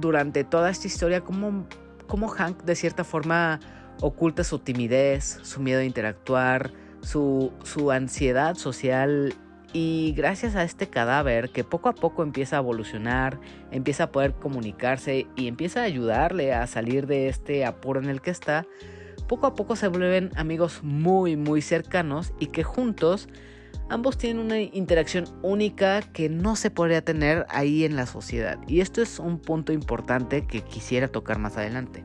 durante 0.00 0.44
toda 0.44 0.70
esta 0.70 0.86
historia 0.86 1.20
cómo, 1.20 1.66
cómo 2.06 2.28
Hank 2.28 2.62
de 2.62 2.74
cierta 2.74 3.04
forma 3.04 3.60
oculta 4.00 4.44
su 4.44 4.58
timidez, 4.58 5.40
su 5.42 5.60
miedo 5.60 5.80
a 5.80 5.84
interactuar, 5.84 6.72
su, 7.00 7.52
ansiedad 7.92 8.54
social. 8.56 9.34
Y 9.74 10.14
gracias 10.16 10.56
a 10.56 10.64
este 10.64 10.88
cadáver 10.88 11.50
que 11.50 11.62
poco 11.62 11.90
a 11.90 11.94
poco 11.94 12.22
empieza 12.22 12.56
a 12.56 12.60
evolucionar, 12.60 13.38
empieza 13.70 14.04
a 14.04 14.12
poder 14.12 14.32
comunicarse 14.32 15.26
y 15.36 15.46
empieza 15.46 15.80
a 15.80 15.84
ayudarle 15.84 16.54
a 16.54 16.66
salir 16.66 17.06
de 17.06 17.28
este 17.28 17.66
apuro 17.66 18.00
en 18.00 18.08
el 18.08 18.22
que 18.22 18.30
está, 18.30 18.64
poco 19.26 19.46
a 19.46 19.54
poco 19.54 19.76
se 19.76 19.88
vuelven 19.88 20.30
amigos 20.36 20.80
muy 20.82 21.36
muy 21.36 21.60
cercanos 21.60 22.32
y 22.40 22.46
que 22.46 22.64
juntos 22.64 23.28
ambos 23.88 24.18
tienen 24.18 24.44
una 24.44 24.60
interacción 24.60 25.24
única 25.42 26.02
que 26.02 26.28
no 26.28 26.56
se 26.56 26.70
podría 26.70 27.02
tener 27.02 27.46
ahí 27.48 27.84
en 27.84 27.96
la 27.96 28.06
sociedad. 28.06 28.58
Y 28.66 28.80
esto 28.80 29.02
es 29.02 29.18
un 29.18 29.38
punto 29.38 29.72
importante 29.72 30.46
que 30.46 30.62
quisiera 30.62 31.08
tocar 31.08 31.38
más 31.38 31.56
adelante. 31.56 32.04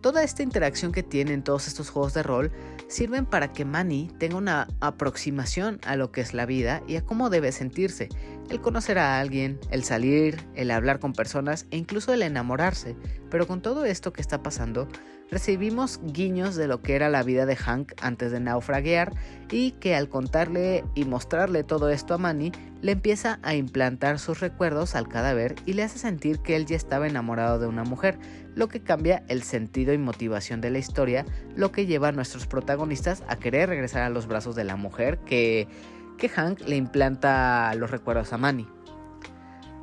Toda 0.00 0.24
esta 0.24 0.42
interacción 0.42 0.90
que 0.90 1.04
tienen 1.04 1.44
todos 1.44 1.68
estos 1.68 1.90
juegos 1.90 2.12
de 2.12 2.24
rol 2.24 2.50
sirven 2.88 3.24
para 3.24 3.52
que 3.52 3.64
Manny 3.64 4.10
tenga 4.18 4.36
una 4.36 4.66
aproximación 4.80 5.78
a 5.86 5.94
lo 5.94 6.10
que 6.10 6.20
es 6.20 6.34
la 6.34 6.44
vida 6.44 6.82
y 6.88 6.96
a 6.96 7.04
cómo 7.04 7.30
debe 7.30 7.52
sentirse, 7.52 8.08
el 8.50 8.60
conocer 8.60 8.98
a 8.98 9.18
alguien, 9.18 9.58
el 9.70 9.84
salir, 9.84 10.38
el 10.54 10.70
hablar 10.70 10.98
con 10.98 11.12
personas 11.12 11.66
e 11.70 11.76
incluso 11.76 12.12
el 12.12 12.22
enamorarse. 12.22 12.96
Pero 13.30 13.46
con 13.46 13.62
todo 13.62 13.84
esto 13.84 14.12
que 14.12 14.20
está 14.20 14.42
pasando, 14.42 14.88
recibimos 15.30 15.98
guiños 16.02 16.56
de 16.56 16.68
lo 16.68 16.82
que 16.82 16.94
era 16.94 17.08
la 17.08 17.22
vida 17.22 17.46
de 17.46 17.56
Hank 17.56 17.92
antes 18.02 18.30
de 18.30 18.40
naufraguear 18.40 19.14
y 19.50 19.72
que 19.72 19.94
al 19.94 20.10
contarle 20.10 20.84
y 20.94 21.06
mostrarle 21.06 21.64
todo 21.64 21.88
esto 21.88 22.12
a 22.12 22.18
Manny, 22.18 22.52
le 22.82 22.92
empieza 22.92 23.38
a 23.42 23.54
implantar 23.54 24.18
sus 24.18 24.40
recuerdos 24.40 24.94
al 24.94 25.08
cadáver 25.08 25.54
y 25.64 25.72
le 25.72 25.84
hace 25.84 25.98
sentir 25.98 26.40
que 26.40 26.56
él 26.56 26.66
ya 26.66 26.76
estaba 26.76 27.06
enamorado 27.06 27.58
de 27.58 27.66
una 27.66 27.84
mujer, 27.84 28.18
lo 28.54 28.68
que 28.68 28.82
cambia 28.82 29.24
el 29.28 29.42
sentido 29.42 29.94
y 29.94 29.98
motivación 29.98 30.60
de 30.60 30.70
la 30.70 30.78
historia, 30.78 31.24
lo 31.56 31.72
que 31.72 31.86
lleva 31.86 32.08
a 32.08 32.12
nuestros 32.12 32.46
protagonistas 32.46 33.22
a 33.28 33.36
querer 33.36 33.70
regresar 33.70 34.02
a 34.02 34.10
los 34.10 34.26
brazos 34.26 34.54
de 34.54 34.64
la 34.64 34.76
mujer 34.76 35.18
que, 35.20 35.68
que 36.16 36.28
Hank 36.28 36.60
le 36.60 36.76
implanta 36.76 37.74
los 37.74 37.90
recuerdos 37.90 38.32
a 38.32 38.38
Manny. 38.38 38.66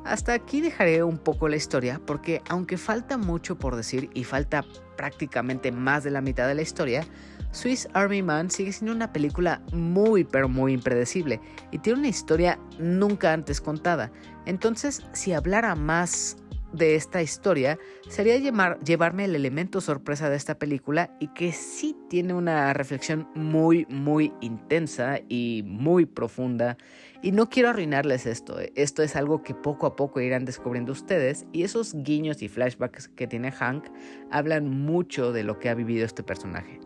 Hasta 0.04 0.32
aquí 0.32 0.60
dejaré 0.60 1.02
un 1.02 1.18
poco 1.18 1.48
la 1.48 1.56
historia 1.56 2.00
porque 2.06 2.42
aunque 2.48 2.78
falta 2.78 3.18
mucho 3.18 3.58
por 3.58 3.76
decir 3.76 4.08
y 4.14 4.24
falta 4.24 4.64
prácticamente 4.96 5.72
más 5.72 6.04
de 6.04 6.10
la 6.10 6.20
mitad 6.20 6.48
de 6.48 6.54
la 6.54 6.62
historia, 6.62 7.04
Swiss 7.52 7.88
Army 7.92 8.22
Man 8.22 8.50
sigue 8.50 8.72
siendo 8.72 8.94
una 8.94 9.12
película 9.12 9.60
muy 9.72 10.24
pero 10.24 10.48
muy 10.48 10.72
impredecible 10.72 11.40
y 11.70 11.78
tiene 11.78 11.98
una 11.98 12.08
historia 12.08 12.58
nunca 12.78 13.32
antes 13.32 13.60
contada. 13.60 14.10
Entonces, 14.46 15.02
si 15.12 15.32
hablara 15.32 15.74
más 15.74 16.36
de 16.72 16.94
esta 16.94 17.22
historia 17.22 17.78
sería 18.08 18.36
llevarme 18.36 19.24
el 19.24 19.34
elemento 19.34 19.80
sorpresa 19.80 20.30
de 20.30 20.36
esta 20.36 20.58
película 20.58 21.16
y 21.20 21.28
que 21.28 21.52
sí 21.52 21.96
tiene 22.08 22.34
una 22.34 22.72
reflexión 22.72 23.28
muy 23.34 23.86
muy 23.88 24.32
intensa 24.40 25.20
y 25.28 25.62
muy 25.66 26.06
profunda 26.06 26.76
y 27.22 27.32
no 27.32 27.48
quiero 27.48 27.70
arruinarles 27.70 28.26
esto, 28.26 28.58
esto 28.74 29.02
es 29.02 29.16
algo 29.16 29.42
que 29.42 29.54
poco 29.54 29.86
a 29.86 29.96
poco 29.96 30.20
irán 30.20 30.44
descubriendo 30.44 30.92
ustedes 30.92 31.46
y 31.52 31.64
esos 31.64 31.94
guiños 31.94 32.42
y 32.42 32.48
flashbacks 32.48 33.08
que 33.08 33.26
tiene 33.26 33.52
Hank 33.52 33.86
hablan 34.30 34.68
mucho 34.70 35.32
de 35.32 35.44
lo 35.44 35.58
que 35.58 35.68
ha 35.68 35.74
vivido 35.74 36.06
este 36.06 36.22
personaje. 36.22 36.80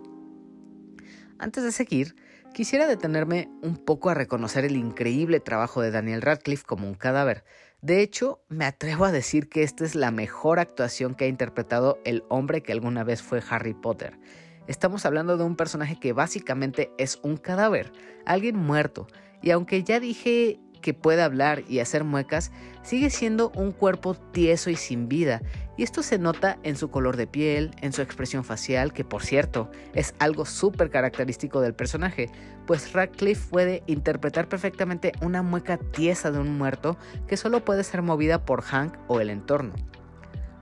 Antes 1.38 1.64
de 1.64 1.72
seguir, 1.72 2.14
quisiera 2.52 2.86
detenerme 2.86 3.50
un 3.62 3.76
poco 3.76 4.08
a 4.08 4.14
reconocer 4.14 4.64
el 4.64 4.76
increíble 4.76 5.40
trabajo 5.40 5.82
de 5.82 5.90
Daniel 5.90 6.22
Radcliffe 6.22 6.64
como 6.64 6.88
un 6.88 6.94
cadáver. 6.94 7.44
De 7.84 8.00
hecho, 8.00 8.40
me 8.48 8.64
atrevo 8.64 9.04
a 9.04 9.12
decir 9.12 9.50
que 9.50 9.62
esta 9.62 9.84
es 9.84 9.94
la 9.94 10.10
mejor 10.10 10.58
actuación 10.58 11.14
que 11.14 11.26
ha 11.26 11.28
interpretado 11.28 12.00
el 12.06 12.24
hombre 12.30 12.62
que 12.62 12.72
alguna 12.72 13.04
vez 13.04 13.20
fue 13.20 13.42
Harry 13.50 13.74
Potter. 13.74 14.18
Estamos 14.66 15.04
hablando 15.04 15.36
de 15.36 15.44
un 15.44 15.54
personaje 15.54 16.00
que 16.00 16.14
básicamente 16.14 16.90
es 16.96 17.20
un 17.22 17.36
cadáver, 17.36 17.92
alguien 18.24 18.56
muerto, 18.56 19.06
y 19.42 19.50
aunque 19.50 19.84
ya 19.84 20.00
dije 20.00 20.60
que 20.84 20.92
puede 20.92 21.22
hablar 21.22 21.64
y 21.66 21.78
hacer 21.78 22.04
muecas, 22.04 22.52
sigue 22.82 23.08
siendo 23.08 23.50
un 23.56 23.72
cuerpo 23.72 24.12
tieso 24.12 24.68
y 24.68 24.76
sin 24.76 25.08
vida, 25.08 25.40
y 25.78 25.82
esto 25.82 26.02
se 26.02 26.18
nota 26.18 26.58
en 26.62 26.76
su 26.76 26.90
color 26.90 27.16
de 27.16 27.26
piel, 27.26 27.70
en 27.80 27.94
su 27.94 28.02
expresión 28.02 28.44
facial, 28.44 28.92
que 28.92 29.02
por 29.02 29.22
cierto 29.22 29.70
es 29.94 30.14
algo 30.18 30.44
súper 30.44 30.90
característico 30.90 31.62
del 31.62 31.72
personaje, 31.72 32.28
pues 32.66 32.92
Radcliffe 32.92 33.48
puede 33.48 33.82
interpretar 33.86 34.46
perfectamente 34.46 35.12
una 35.22 35.42
mueca 35.42 35.78
tiesa 35.78 36.30
de 36.30 36.38
un 36.38 36.58
muerto 36.58 36.98
que 37.26 37.38
solo 37.38 37.64
puede 37.64 37.82
ser 37.82 38.02
movida 38.02 38.44
por 38.44 38.60
Hank 38.60 38.94
o 39.08 39.20
el 39.20 39.30
entorno. 39.30 39.72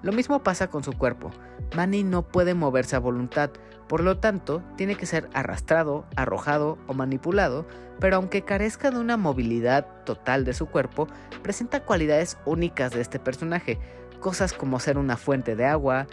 Lo 0.02 0.12
mismo 0.12 0.44
pasa 0.44 0.68
con 0.68 0.84
su 0.84 0.92
cuerpo. 0.92 1.32
Manny 1.74 2.04
no 2.04 2.28
puede 2.28 2.54
moverse 2.54 2.94
a 2.94 3.00
voluntad, 3.00 3.50
por 3.92 4.02
lo 4.02 4.16
tanto, 4.16 4.62
tiene 4.76 4.94
que 4.94 5.04
ser 5.04 5.28
arrastrado, 5.34 6.06
arrojado 6.16 6.78
o 6.86 6.94
manipulado, 6.94 7.66
pero 8.00 8.16
aunque 8.16 8.40
carezca 8.40 8.90
de 8.90 8.98
una 8.98 9.18
movilidad 9.18 9.86
total 10.06 10.46
de 10.46 10.54
su 10.54 10.64
cuerpo, 10.64 11.08
presenta 11.42 11.84
cualidades 11.84 12.38
únicas 12.46 12.92
de 12.92 13.02
este 13.02 13.18
personaje, 13.18 13.78
cosas 14.18 14.54
como 14.54 14.80
ser 14.80 14.96
una 14.96 15.18
fuente 15.18 15.56
de 15.56 15.66
agua, 15.66 16.06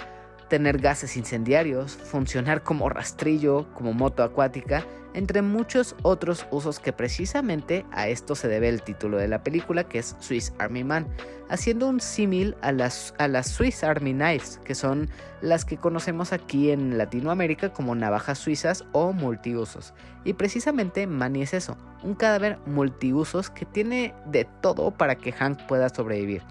tener 0.50 0.79
gases 0.79 1.15
incendiarios, 1.15 1.94
funcionar 1.94 2.63
como 2.63 2.89
rastrillo, 2.89 3.68
como 3.74 3.94
moto 3.94 4.24
acuática, 4.24 4.86
entre 5.13 5.41
muchos 5.41 5.96
otros 6.03 6.46
usos 6.51 6.79
que 6.79 6.94
precisamente 6.94 7.86
a 7.91 8.08
esto 8.08 8.36
se 8.36 8.48
debe 8.48 8.70
el 8.70 8.84
título 8.84 9.18
de 9.18 9.27
la 9.27 9.44
película 9.44 9.84
que 9.84 10.00
es 10.00 10.15
Swiss 10.20 10.53
Army 10.60 10.84
Man, 10.84 11.08
haciendo 11.50 11.88
un 11.88 12.00
símil 12.00 12.56
a 12.62 12.72
las, 12.72 13.13
a 13.18 13.27
las 13.27 13.48
Swiss 13.48 13.84
Army 13.84 14.13
Knives, 14.13 14.60
que 14.63 14.75
son 14.75 15.10
las 15.41 15.65
que 15.65 15.77
conocemos 15.77 16.32
aquí 16.32 16.72
en 16.72 16.98
Latinoamérica 16.98 17.74
como 17.74 17.96
navajas 17.96 18.38
suizas 18.38 18.86
o 18.91 19.13
multiusos. 19.13 19.94
Y 20.25 20.34
precisamente 20.34 21.08
Manny 21.08 21.44
es 21.44 21.53
eso, 21.53 21.77
un 22.03 22.13
cadáver 22.13 22.60
multiusos 22.65 23.50
que 23.50 23.65
tiene 23.65 24.13
de 24.25 24.46
todo 24.62 24.91
para 24.91 25.15
que 25.15 25.32
Hank 25.32 25.65
pueda 25.68 25.89
sobrevivir. 25.89 26.44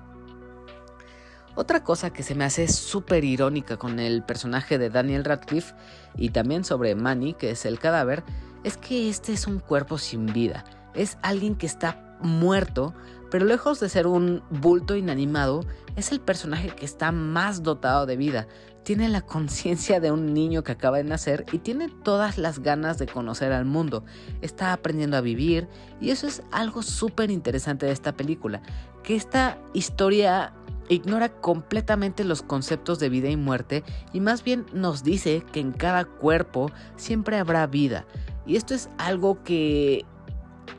Otra 1.59 1.83
cosa 1.83 2.11
que 2.11 2.23
se 2.23 2.37
me 2.37 2.45
hace 2.45 2.69
súper 2.69 3.25
irónica 3.25 3.79
con 3.79 3.99
el 3.99 4.23
personaje 4.23 4.79
de 4.79 4.91
Daniel 4.91 5.25
Radcliffe 5.25 5.75
y 6.17 6.31
también 6.31 6.62
sobre 6.62 6.95
Manny, 6.95 7.35
que 7.35 7.50
es 7.50 7.67
el 7.67 7.81
cadáver, 7.81 8.23
es 8.62 8.77
que 8.77 9.09
este 9.09 9.33
es 9.33 9.49
un 9.49 9.59
cuerpo 9.59 9.99
sin 9.99 10.27
vida. 10.27 10.65
Es 10.95 11.19
alguien 11.21 11.57
que 11.57 11.67
está 11.67 12.17
muerto, 12.21 12.95
pero 13.29 13.45
lejos 13.45 13.81
de 13.81 13.88
ser 13.88 14.07
un 14.07 14.45
bulto 14.50 14.95
inanimado, 14.95 15.65
es 15.97 16.12
el 16.12 16.21
personaje 16.21 16.69
que 16.69 16.85
está 16.85 17.11
más 17.11 17.65
dotado 17.65 18.07
de 18.07 18.17
vida. 18.17 18.47
Tiene 18.85 19.09
la 19.09 19.23
conciencia 19.23 19.99
de 19.99 20.12
un 20.12 20.33
niño 20.33 20.62
que 20.62 20.71
acaba 20.71 20.99
de 20.99 21.05
nacer 21.05 21.45
y 21.50 21.59
tiene 21.59 21.88
todas 22.05 22.38
las 22.38 22.61
ganas 22.61 22.99
de 22.99 23.09
conocer 23.09 23.53
al 23.53 23.65
mundo. 23.65 24.05
Está 24.43 24.73
aprendiendo 24.73 25.17
a 25.17 25.23
vivir 25.23 25.67
y 26.00 26.11
eso 26.11 26.29
es 26.29 26.41
algo 26.53 26.83
súper 26.83 27.33
interesante 27.33 27.87
de 27.87 27.93
esta 27.93 28.12
película. 28.12 28.62
Que 29.03 29.17
esta 29.17 29.59
historia 29.75 30.53
ignora 30.88 31.28
completamente 31.28 32.25
los 32.25 32.42
conceptos 32.42 32.99
de 32.99 33.09
vida 33.09 33.28
y 33.28 33.37
muerte 33.37 33.85
y 34.12 34.21
más 34.21 34.42
bien 34.42 34.66
nos 34.73 35.04
dice 35.04 35.42
que 35.52 35.61
en 35.61 35.73
cada 35.73 36.04
cuerpo 36.04 36.71
siempre 36.97 37.38
habrá 37.38 37.66
vida. 37.66 38.07
Y 38.47 38.57
esto 38.57 38.75
es 38.75 38.88
algo 38.99 39.42
que 39.42 40.04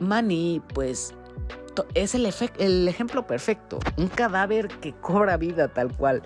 Manny 0.00 0.60
pues 0.74 1.14
es 1.94 2.14
el, 2.14 2.28
el 2.58 2.88
ejemplo 2.88 3.26
perfecto, 3.26 3.78
un 3.96 4.08
cadáver 4.08 4.68
que 4.68 4.92
cobra 4.92 5.36
vida 5.36 5.68
tal 5.68 5.96
cual. 5.96 6.22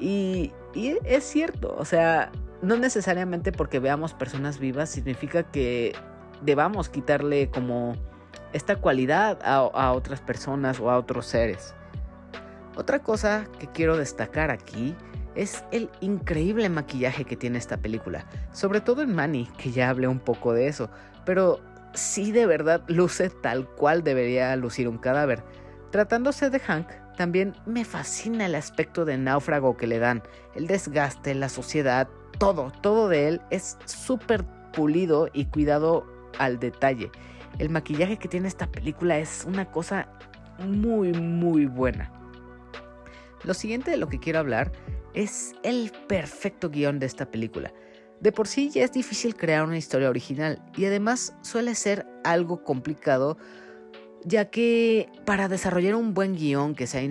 Y, 0.00 0.52
y 0.74 0.96
es 1.04 1.24
cierto, 1.24 1.74
o 1.78 1.84
sea, 1.84 2.30
no 2.62 2.76
necesariamente 2.76 3.52
porque 3.52 3.78
veamos 3.78 4.14
personas 4.14 4.58
vivas 4.58 4.90
significa 4.90 5.42
que 5.42 5.94
debamos 6.42 6.88
quitarle 6.88 7.50
como 7.50 7.96
esta 8.52 8.76
cualidad 8.76 9.38
a, 9.42 9.56
a 9.56 9.92
otras 9.92 10.20
personas 10.20 10.80
o 10.80 10.90
a 10.90 10.98
otros 10.98 11.26
seres. 11.26 11.74
Otra 12.76 13.00
cosa 13.00 13.46
que 13.58 13.68
quiero 13.68 13.96
destacar 13.96 14.50
aquí 14.50 14.96
es 15.34 15.64
el 15.72 15.90
increíble 16.00 16.68
maquillaje 16.68 17.24
que 17.24 17.36
tiene 17.36 17.58
esta 17.58 17.76
película, 17.76 18.26
sobre 18.52 18.80
todo 18.80 19.02
en 19.02 19.14
Manny, 19.14 19.48
que 19.58 19.70
ya 19.70 19.90
hablé 19.90 20.08
un 20.08 20.20
poco 20.20 20.52
de 20.52 20.68
eso, 20.68 20.90
pero 21.24 21.60
sí 21.92 22.32
de 22.32 22.46
verdad 22.46 22.82
luce 22.88 23.30
tal 23.30 23.68
cual 23.68 24.02
debería 24.02 24.54
lucir 24.56 24.88
un 24.88 24.98
cadáver. 24.98 25.42
Tratándose 25.90 26.50
de 26.50 26.60
Hank, 26.60 26.88
también 27.16 27.54
me 27.66 27.84
fascina 27.84 28.46
el 28.46 28.54
aspecto 28.54 29.04
de 29.04 29.16
náufrago 29.18 29.76
que 29.76 29.86
le 29.86 29.98
dan, 29.98 30.22
el 30.54 30.66
desgaste, 30.66 31.34
la 31.34 31.48
suciedad, 31.48 32.08
todo, 32.38 32.72
todo 32.80 33.08
de 33.08 33.28
él 33.28 33.40
es 33.50 33.78
súper 33.84 34.44
pulido 34.72 35.28
y 35.32 35.46
cuidado 35.46 36.06
al 36.38 36.58
detalle. 36.58 37.10
El 37.58 37.70
maquillaje 37.70 38.16
que 38.16 38.28
tiene 38.28 38.48
esta 38.48 38.66
película 38.66 39.18
es 39.18 39.44
una 39.46 39.70
cosa 39.70 40.08
muy, 40.58 41.12
muy 41.12 41.66
buena. 41.66 42.10
Lo 43.44 43.54
siguiente 43.54 43.90
de 43.90 43.96
lo 43.96 44.08
que 44.08 44.18
quiero 44.18 44.38
hablar 44.38 44.72
es 45.14 45.54
el 45.62 45.92
perfecto 46.08 46.70
guion 46.70 46.98
de 46.98 47.06
esta 47.06 47.30
película. 47.30 47.72
De 48.20 48.32
por 48.32 48.48
sí 48.48 48.70
ya 48.70 48.84
es 48.84 48.92
difícil 48.92 49.36
crear 49.36 49.64
una 49.64 49.76
historia 49.76 50.08
original 50.08 50.62
y 50.76 50.86
además 50.86 51.36
suele 51.42 51.74
ser 51.74 52.06
algo 52.24 52.64
complicado 52.64 53.36
ya 54.24 54.50
que 54.50 55.08
para 55.26 55.48
desarrollar 55.48 55.94
un 55.94 56.14
buen 56.14 56.34
guion 56.34 56.74
que 56.74 56.86
sea, 56.86 57.02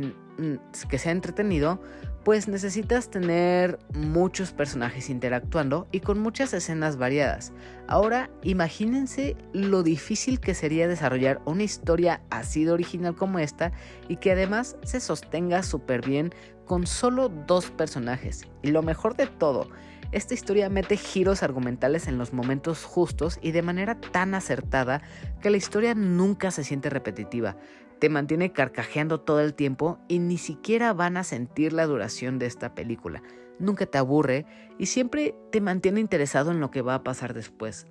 que 0.89 0.97
sea 0.97 1.11
entretenido 1.11 1.79
pues 2.23 2.47
necesitas 2.47 3.09
tener 3.09 3.79
muchos 3.93 4.51
personajes 4.53 5.09
interactuando 5.09 5.87
y 5.91 5.99
con 5.99 6.19
muchas 6.19 6.53
escenas 6.53 6.97
variadas. 6.97 7.51
Ahora 7.87 8.29
imagínense 8.43 9.35
lo 9.51 9.83
difícil 9.83 10.39
que 10.39 10.53
sería 10.53 10.87
desarrollar 10.87 11.41
una 11.45 11.63
historia 11.63 12.21
así 12.29 12.63
de 12.63 12.71
original 12.71 13.15
como 13.15 13.39
esta 13.39 13.73
y 14.07 14.17
que 14.17 14.31
además 14.31 14.77
se 14.83 14.99
sostenga 14.99 15.63
súper 15.63 16.05
bien 16.05 16.33
con 16.65 16.87
solo 16.87 17.29
dos 17.29 17.71
personajes. 17.71 18.47
Y 18.61 18.71
lo 18.71 18.83
mejor 18.83 19.17
de 19.17 19.27
todo, 19.27 19.67
esta 20.13 20.33
historia 20.33 20.69
mete 20.69 20.95
giros 20.95 21.43
argumentales 21.43 22.07
en 22.07 22.17
los 22.17 22.33
momentos 22.33 22.85
justos 22.85 23.39
y 23.41 23.51
de 23.51 23.63
manera 23.63 23.99
tan 23.99 24.35
acertada 24.35 25.01
que 25.41 25.49
la 25.49 25.57
historia 25.57 25.95
nunca 25.95 26.51
se 26.51 26.63
siente 26.63 26.89
repetitiva 26.89 27.57
te 28.03 28.09
mantiene 28.09 28.51
carcajeando 28.51 29.21
todo 29.21 29.39
el 29.39 29.53
tiempo 29.53 29.97
y 30.09 30.19
ni 30.19 30.37
siquiera 30.37 30.91
van 30.91 31.15
a 31.15 31.23
sentir 31.23 31.71
la 31.71 31.85
duración 31.85 32.37
de 32.37 32.47
esta 32.47 32.75
película. 32.75 33.23
Nunca 33.59 33.85
te 33.85 33.97
aburre 33.97 34.45
y 34.77 34.87
siempre 34.87 35.33
te 35.53 35.61
mantiene 35.61 36.01
interesado 36.01 36.51
en 36.51 36.59
lo 36.59 36.69
que 36.69 36.81
va 36.81 36.95
a 36.95 37.03
pasar 37.05 37.33
después. 37.33 37.87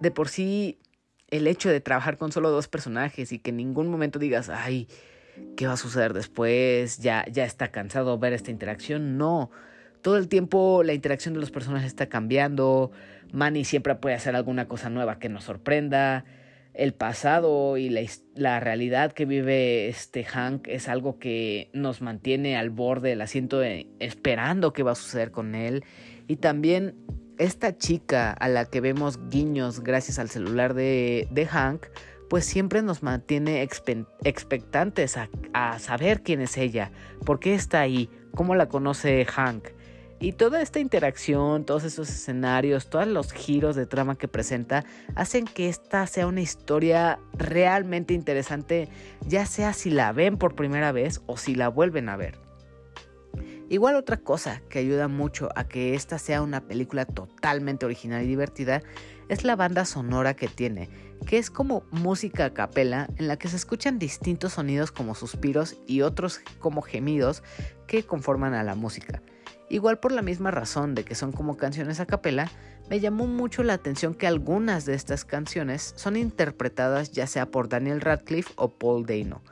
De 0.00 0.12
por 0.12 0.28
sí, 0.28 0.78
el 1.28 1.48
hecho 1.48 1.70
de 1.70 1.80
trabajar 1.80 2.18
con 2.18 2.30
solo 2.30 2.52
dos 2.52 2.68
personajes 2.68 3.32
y 3.32 3.40
que 3.40 3.50
en 3.50 3.56
ningún 3.56 3.88
momento 3.88 4.20
digas, 4.20 4.48
ay, 4.48 4.86
¿qué 5.56 5.66
va 5.66 5.72
a 5.72 5.76
suceder 5.76 6.12
después? 6.12 6.98
Ya, 6.98 7.24
ya 7.28 7.44
está 7.44 7.72
cansado 7.72 8.16
ver 8.20 8.32
esta 8.32 8.52
interacción. 8.52 9.18
No. 9.18 9.50
Todo 10.02 10.18
el 10.18 10.28
tiempo 10.28 10.84
la 10.84 10.92
interacción 10.92 11.34
de 11.34 11.40
los 11.40 11.50
personajes 11.50 11.88
está 11.88 12.08
cambiando. 12.08 12.92
Manny 13.32 13.64
siempre 13.64 13.96
puede 13.96 14.14
hacer 14.14 14.36
alguna 14.36 14.68
cosa 14.68 14.88
nueva 14.88 15.18
que 15.18 15.28
nos 15.28 15.42
sorprenda 15.42 16.24
el 16.74 16.92
pasado 16.92 17.76
y 17.76 17.88
la, 18.34 18.60
realidad 18.60 19.12
que 19.12 19.24
vive 19.24 19.88
este 19.88 20.24
Hank 20.24 20.66
es 20.66 20.88
algo 20.88 21.18
que 21.18 21.70
nos 21.72 22.02
mantiene 22.02 22.56
al 22.56 22.70
borde 22.70 23.10
del 23.10 23.22
asiento 23.22 23.62
esperando 24.00 24.72
qué 24.72 24.82
va 24.82 24.92
a 24.92 24.96
suceder 24.96 25.30
con 25.30 25.54
él. 25.54 25.84
Y 26.26 26.36
también 26.36 26.96
esta 27.38 27.78
chica 27.78 28.32
a 28.32 28.48
la 28.48 28.64
que 28.64 28.80
vemos 28.80 29.20
guiños 29.30 29.80
gracias 29.80 30.18
al 30.18 30.28
celular 30.28 30.74
de, 30.74 31.48
Hank, 31.48 31.86
pues 32.28 32.44
siempre 32.44 32.82
nos 32.82 33.04
mantiene 33.04 33.62
expectantes 34.24 35.16
a, 35.16 35.28
a 35.52 35.78
saber 35.78 36.22
quién 36.22 36.40
es 36.40 36.56
ella, 36.56 36.90
por 37.24 37.38
qué 37.38 37.54
está 37.54 37.80
ahí, 37.80 38.10
cómo 38.34 38.56
la 38.56 38.68
conoce 38.68 39.24
Hank. 39.24 39.68
Y 40.24 40.32
toda 40.32 40.62
esta 40.62 40.78
interacción, 40.78 41.66
todos 41.66 41.84
esos 41.84 42.08
escenarios, 42.08 42.88
todos 42.88 43.06
los 43.06 43.30
giros 43.30 43.76
de 43.76 43.84
trama 43.84 44.16
que 44.16 44.26
presenta, 44.26 44.82
hacen 45.14 45.44
que 45.44 45.68
esta 45.68 46.06
sea 46.06 46.26
una 46.26 46.40
historia 46.40 47.18
realmente 47.34 48.14
interesante, 48.14 48.88
ya 49.26 49.44
sea 49.44 49.74
si 49.74 49.90
la 49.90 50.12
ven 50.12 50.38
por 50.38 50.54
primera 50.54 50.92
vez 50.92 51.20
o 51.26 51.36
si 51.36 51.54
la 51.54 51.68
vuelven 51.68 52.08
a 52.08 52.16
ver. 52.16 52.38
Igual 53.68 53.96
otra 53.96 54.16
cosa 54.16 54.62
que 54.70 54.78
ayuda 54.78 55.08
mucho 55.08 55.50
a 55.56 55.64
que 55.64 55.94
esta 55.94 56.16
sea 56.18 56.40
una 56.40 56.62
película 56.62 57.04
totalmente 57.04 57.84
original 57.84 58.24
y 58.24 58.26
divertida 58.26 58.80
es 59.28 59.44
la 59.44 59.56
banda 59.56 59.84
sonora 59.84 60.32
que 60.32 60.48
tiene, 60.48 60.88
que 61.26 61.36
es 61.36 61.50
como 61.50 61.84
música 61.90 62.46
a 62.46 62.54
capela 62.54 63.08
en 63.18 63.28
la 63.28 63.36
que 63.36 63.48
se 63.48 63.56
escuchan 63.56 63.98
distintos 63.98 64.54
sonidos 64.54 64.90
como 64.90 65.14
suspiros 65.14 65.76
y 65.86 66.00
otros 66.00 66.40
como 66.60 66.80
gemidos 66.80 67.42
que 67.86 68.06
conforman 68.06 68.54
a 68.54 68.64
la 68.64 68.74
música. 68.74 69.20
Igual 69.74 69.98
por 69.98 70.12
la 70.12 70.22
misma 70.22 70.52
razón 70.52 70.94
de 70.94 71.04
que 71.04 71.16
son 71.16 71.32
como 71.32 71.56
canciones 71.56 71.98
a 71.98 72.06
capela, 72.06 72.48
me 72.88 73.00
llamó 73.00 73.26
mucho 73.26 73.64
la 73.64 73.72
atención 73.72 74.14
que 74.14 74.28
algunas 74.28 74.86
de 74.86 74.94
estas 74.94 75.24
canciones 75.24 75.94
son 75.96 76.16
interpretadas 76.16 77.10
ya 77.10 77.26
sea 77.26 77.50
por 77.50 77.68
Daniel 77.68 78.00
Radcliffe 78.00 78.52
o 78.54 78.68
Paul 78.68 79.04
Dano. 79.04 79.42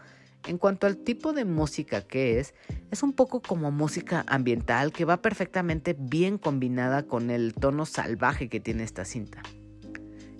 En 0.46 0.58
cuanto 0.58 0.86
al 0.86 0.98
tipo 0.98 1.32
de 1.32 1.44
música 1.44 2.02
que 2.02 2.38
es, 2.38 2.54
es 2.92 3.02
un 3.02 3.14
poco 3.14 3.42
como 3.42 3.72
música 3.72 4.24
ambiental 4.28 4.92
que 4.92 5.04
va 5.04 5.20
perfectamente 5.20 5.96
bien 5.98 6.38
combinada 6.38 7.02
con 7.02 7.28
el 7.28 7.52
tono 7.52 7.84
salvaje 7.84 8.48
que 8.48 8.60
tiene 8.60 8.84
esta 8.84 9.04
cinta. 9.04 9.42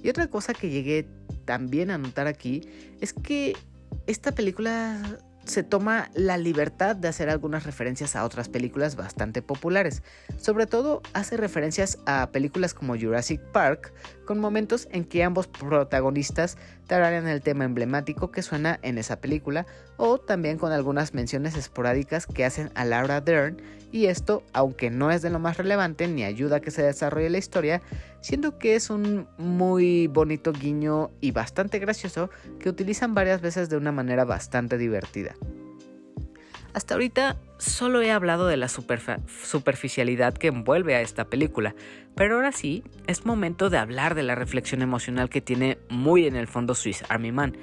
Y 0.01 0.09
otra 0.09 0.29
cosa 0.29 0.55
que 0.55 0.71
llegué 0.71 1.09
también 1.45 1.91
a 1.91 1.99
notar 1.99 2.29
aquí 2.29 2.69
es 3.01 3.13
que 3.13 3.57
esta 4.07 4.31
película 4.31 5.19
se 5.45 5.63
toma 5.63 6.11
la 6.15 6.39
libertad 6.39 6.97
de 6.97 7.09
hacer 7.09 7.29
algunas 7.29 7.65
referencias 7.65 8.17
a 8.17 8.25
otras 8.25 8.49
películas 8.49 8.97
bastante 8.97 9.43
populares. 9.43 10.03
Sobre 10.39 10.67
todo 10.67 11.03
hace 11.13 11.37
referencias 11.37 11.99
a 12.07 12.31
películas 12.31 12.75
como 12.75 12.97
Jurassic 12.97 13.41
Park, 13.53 13.93
con 14.25 14.39
momentos 14.39 14.89
en 14.93 15.05
que 15.05 15.25
ambos 15.25 15.47
protagonistas 15.47 16.57
tararean 16.87 17.29
el 17.29 17.43
tema 17.43 17.65
emblemático 17.65 18.31
que 18.31 18.43
suena 18.43 18.79
en 18.83 18.99
esa 18.99 19.21
película, 19.21 19.67
o 19.97 20.19
también 20.19 20.59
con 20.59 20.73
algunas 20.73 21.15
menciones 21.15 21.57
esporádicas 21.57 22.27
que 22.27 22.45
hacen 22.45 22.71
a 22.75 22.85
Laura 22.85 23.21
Dern, 23.21 23.61
y 23.91 24.07
esto, 24.07 24.43
aunque 24.55 24.91
no 24.91 25.11
es 25.11 25.21
de 25.21 25.31
lo 25.31 25.39
más 25.39 25.59
relevante 25.59 26.09
ni 26.09 26.25
ayuda 26.25 26.57
a 26.57 26.61
que 26.61 26.71
se 26.71 26.83
desarrolle 26.83 27.29
la 27.29 27.39
historia, 27.39 27.83
siendo 28.23 28.59
que 28.59 28.75
es 28.75 28.89
un 28.89 29.29
muy 29.37 30.07
bonito 30.07 30.53
guiño 30.53 31.11
y 31.21 31.33
bastante 31.33 31.79
gracioso 31.79 32.31
que 32.59 32.71
utilizan 32.71 33.15
varias 33.15 33.43
veces 33.43 33.69
de 33.69 33.77
una 33.77 33.93
manera 33.93 34.25
bastante 34.25 34.79
divertida. 34.79 35.35
Hasta 36.73 36.95
ahorita 36.95 37.37
solo 37.59 38.01
he 38.01 38.11
hablado 38.11 38.47
de 38.47 38.57
la 38.57 38.69
superficialidad 38.69 40.33
que 40.33 40.47
envuelve 40.47 40.95
a 40.95 41.03
esta 41.03 41.27
película, 41.27 41.75
pero 42.17 42.37
ahora 42.37 42.53
sí 42.53 42.83
es 43.07 43.27
momento 43.27 43.69
de 43.69 43.77
hablar 43.77 44.15
de 44.15 44.23
la 44.23 44.35
reflexión 44.35 44.81
emocional 44.81 45.29
que 45.29 45.43
tiene 45.43 45.79
muy 45.91 46.27
en 46.27 46.35
el 46.35 46.47
fondo 46.47 46.75
Swiss 46.75 47.05
Army 47.11 47.31
Man. 47.31 47.57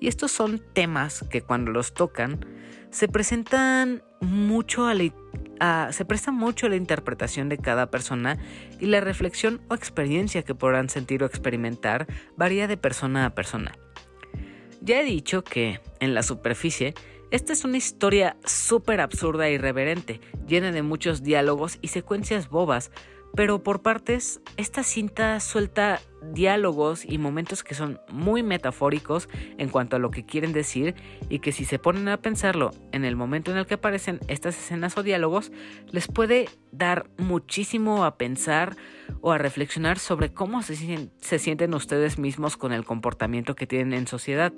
Y 0.00 0.08
estos 0.08 0.32
son 0.32 0.62
temas 0.72 1.24
que 1.28 1.42
cuando 1.42 1.72
los 1.72 1.92
tocan 1.92 2.46
se 2.94 3.08
presentan 3.08 4.04
mucho 4.20 4.86
a 4.86 4.94
la, 4.94 5.92
se 5.92 6.04
presta 6.04 6.30
mucho 6.30 6.66
a 6.66 6.68
la 6.68 6.76
interpretación 6.76 7.48
de 7.48 7.58
cada 7.58 7.90
persona 7.90 8.38
y 8.78 8.86
la 8.86 9.00
reflexión 9.00 9.60
o 9.68 9.74
experiencia 9.74 10.44
que 10.44 10.54
podrán 10.54 10.88
sentir 10.88 11.24
o 11.24 11.26
experimentar 11.26 12.06
varía 12.36 12.68
de 12.68 12.76
persona 12.76 13.26
a 13.26 13.34
persona. 13.34 13.76
Ya 14.80 15.00
he 15.00 15.04
dicho 15.04 15.42
que, 15.42 15.80
en 15.98 16.14
la 16.14 16.22
superficie, 16.22 16.94
esta 17.32 17.52
es 17.52 17.64
una 17.64 17.78
historia 17.78 18.36
súper 18.44 19.00
absurda 19.00 19.48
e 19.48 19.54
irreverente, 19.54 20.20
llena 20.46 20.70
de 20.70 20.82
muchos 20.82 21.24
diálogos 21.24 21.78
y 21.82 21.88
secuencias 21.88 22.48
bobas, 22.48 22.92
pero 23.34 23.64
por 23.64 23.82
partes, 23.82 24.40
esta 24.56 24.84
cinta 24.84 25.40
suelta 25.40 26.00
diálogos 26.32 27.04
y 27.04 27.18
momentos 27.18 27.62
que 27.62 27.74
son 27.74 28.00
muy 28.08 28.42
metafóricos 28.42 29.28
en 29.58 29.68
cuanto 29.68 29.96
a 29.96 29.98
lo 29.98 30.10
que 30.10 30.24
quieren 30.24 30.52
decir 30.52 30.94
y 31.28 31.40
que 31.40 31.52
si 31.52 31.64
se 31.64 31.78
ponen 31.78 32.08
a 32.08 32.16
pensarlo 32.16 32.70
en 32.92 33.04
el 33.04 33.16
momento 33.16 33.50
en 33.50 33.58
el 33.58 33.66
que 33.66 33.74
aparecen 33.74 34.20
estas 34.28 34.58
escenas 34.58 34.96
o 34.96 35.02
diálogos, 35.02 35.52
les 35.90 36.08
puede 36.08 36.48
dar 36.72 37.06
muchísimo 37.18 38.04
a 38.04 38.16
pensar 38.16 38.76
o 39.20 39.32
a 39.32 39.38
reflexionar 39.38 39.98
sobre 39.98 40.32
cómo 40.32 40.62
se, 40.62 41.38
sienten 41.38 41.74
ustedes 41.74 42.18
mismos 42.18 42.56
con 42.56 42.72
el 42.72 42.84
comportamiento 42.84 43.54
que 43.54 43.66
tienen 43.66 43.92
en 43.92 44.06
sociedad 44.06 44.52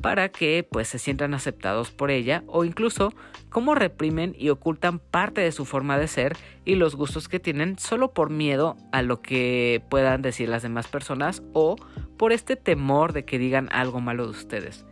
para 0.00 0.30
que 0.30 0.66
pues 0.68 0.88
se 0.88 0.98
sientan 0.98 1.34
aceptados 1.34 1.90
por 1.90 2.10
ella 2.10 2.42
o 2.46 2.64
incluso 2.64 3.12
cómo 3.50 3.74
reprimen 3.74 4.34
y 4.38 4.48
ocultan 4.48 4.98
parte 4.98 5.42
de 5.42 5.52
su 5.52 5.66
forma 5.66 5.98
de 5.98 6.08
ser 6.08 6.36
y 6.64 6.76
los 6.76 6.96
gustos 6.96 7.28
que 7.28 7.40
tienen 7.40 7.78
solo 7.78 8.12
por 8.12 8.30
miedo 8.30 8.76
a 8.92 9.02
lo 9.02 9.20
que 9.20 9.82
puedan 9.90 10.22
decir 10.22 10.48
las 10.48 10.62
demás 10.62 10.88
personas 10.88 11.01
o 11.52 11.76
por 12.16 12.32
este 12.32 12.56
temor 12.56 13.12
de 13.12 13.24
que 13.24 13.38
digan 13.38 13.68
algo 13.72 14.00
malo 14.00 14.24
de 14.24 14.30
ustedes. 14.30 14.84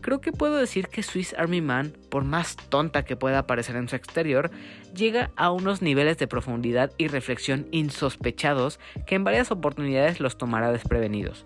Creo 0.00 0.20
que 0.20 0.30
puedo 0.30 0.56
decir 0.56 0.86
que 0.86 1.02
Swiss 1.02 1.34
Army 1.36 1.60
Man, 1.60 1.92
por 2.10 2.22
más 2.22 2.56
tonta 2.56 3.04
que 3.04 3.16
pueda 3.16 3.46
parecer 3.46 3.74
en 3.74 3.88
su 3.88 3.96
exterior, 3.96 4.52
llega 4.94 5.32
a 5.36 5.50
unos 5.50 5.82
niveles 5.82 6.16
de 6.18 6.28
profundidad 6.28 6.92
y 6.96 7.08
reflexión 7.08 7.66
insospechados 7.72 8.78
que 9.04 9.16
en 9.16 9.24
varias 9.24 9.50
oportunidades 9.50 10.20
los 10.20 10.38
tomará 10.38 10.70
desprevenidos. 10.70 11.44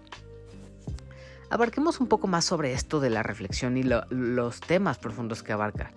Abarquemos 1.48 2.00
un 2.00 2.06
poco 2.06 2.26
más 2.26 2.44
sobre 2.44 2.72
esto 2.72 3.00
de 3.00 3.10
la 3.10 3.22
reflexión 3.22 3.78
y 3.78 3.82
los 3.82 4.60
temas 4.60 4.98
profundos 4.98 5.42
que 5.42 5.52
abarca. 5.52 5.92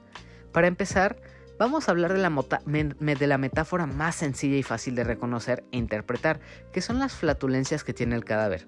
Para 0.53 0.67
empezar, 0.67 1.17
vamos 1.63 1.87
a 1.87 1.91
hablar 1.91 2.11
de 2.11 2.19
la, 2.19 2.29
de 3.15 3.27
la 3.27 3.37
metáfora 3.37 3.85
más 3.85 4.15
sencilla 4.15 4.57
y 4.57 4.63
fácil 4.63 4.95
de 4.95 5.05
reconocer 5.05 5.63
e 5.71 5.77
interpretar, 5.77 6.41
que 6.73 6.81
son 6.81 6.99
las 6.99 7.13
flatulencias 7.13 7.85
que 7.85 7.93
tiene 7.93 8.15
el 8.15 8.25
cadáver. 8.25 8.67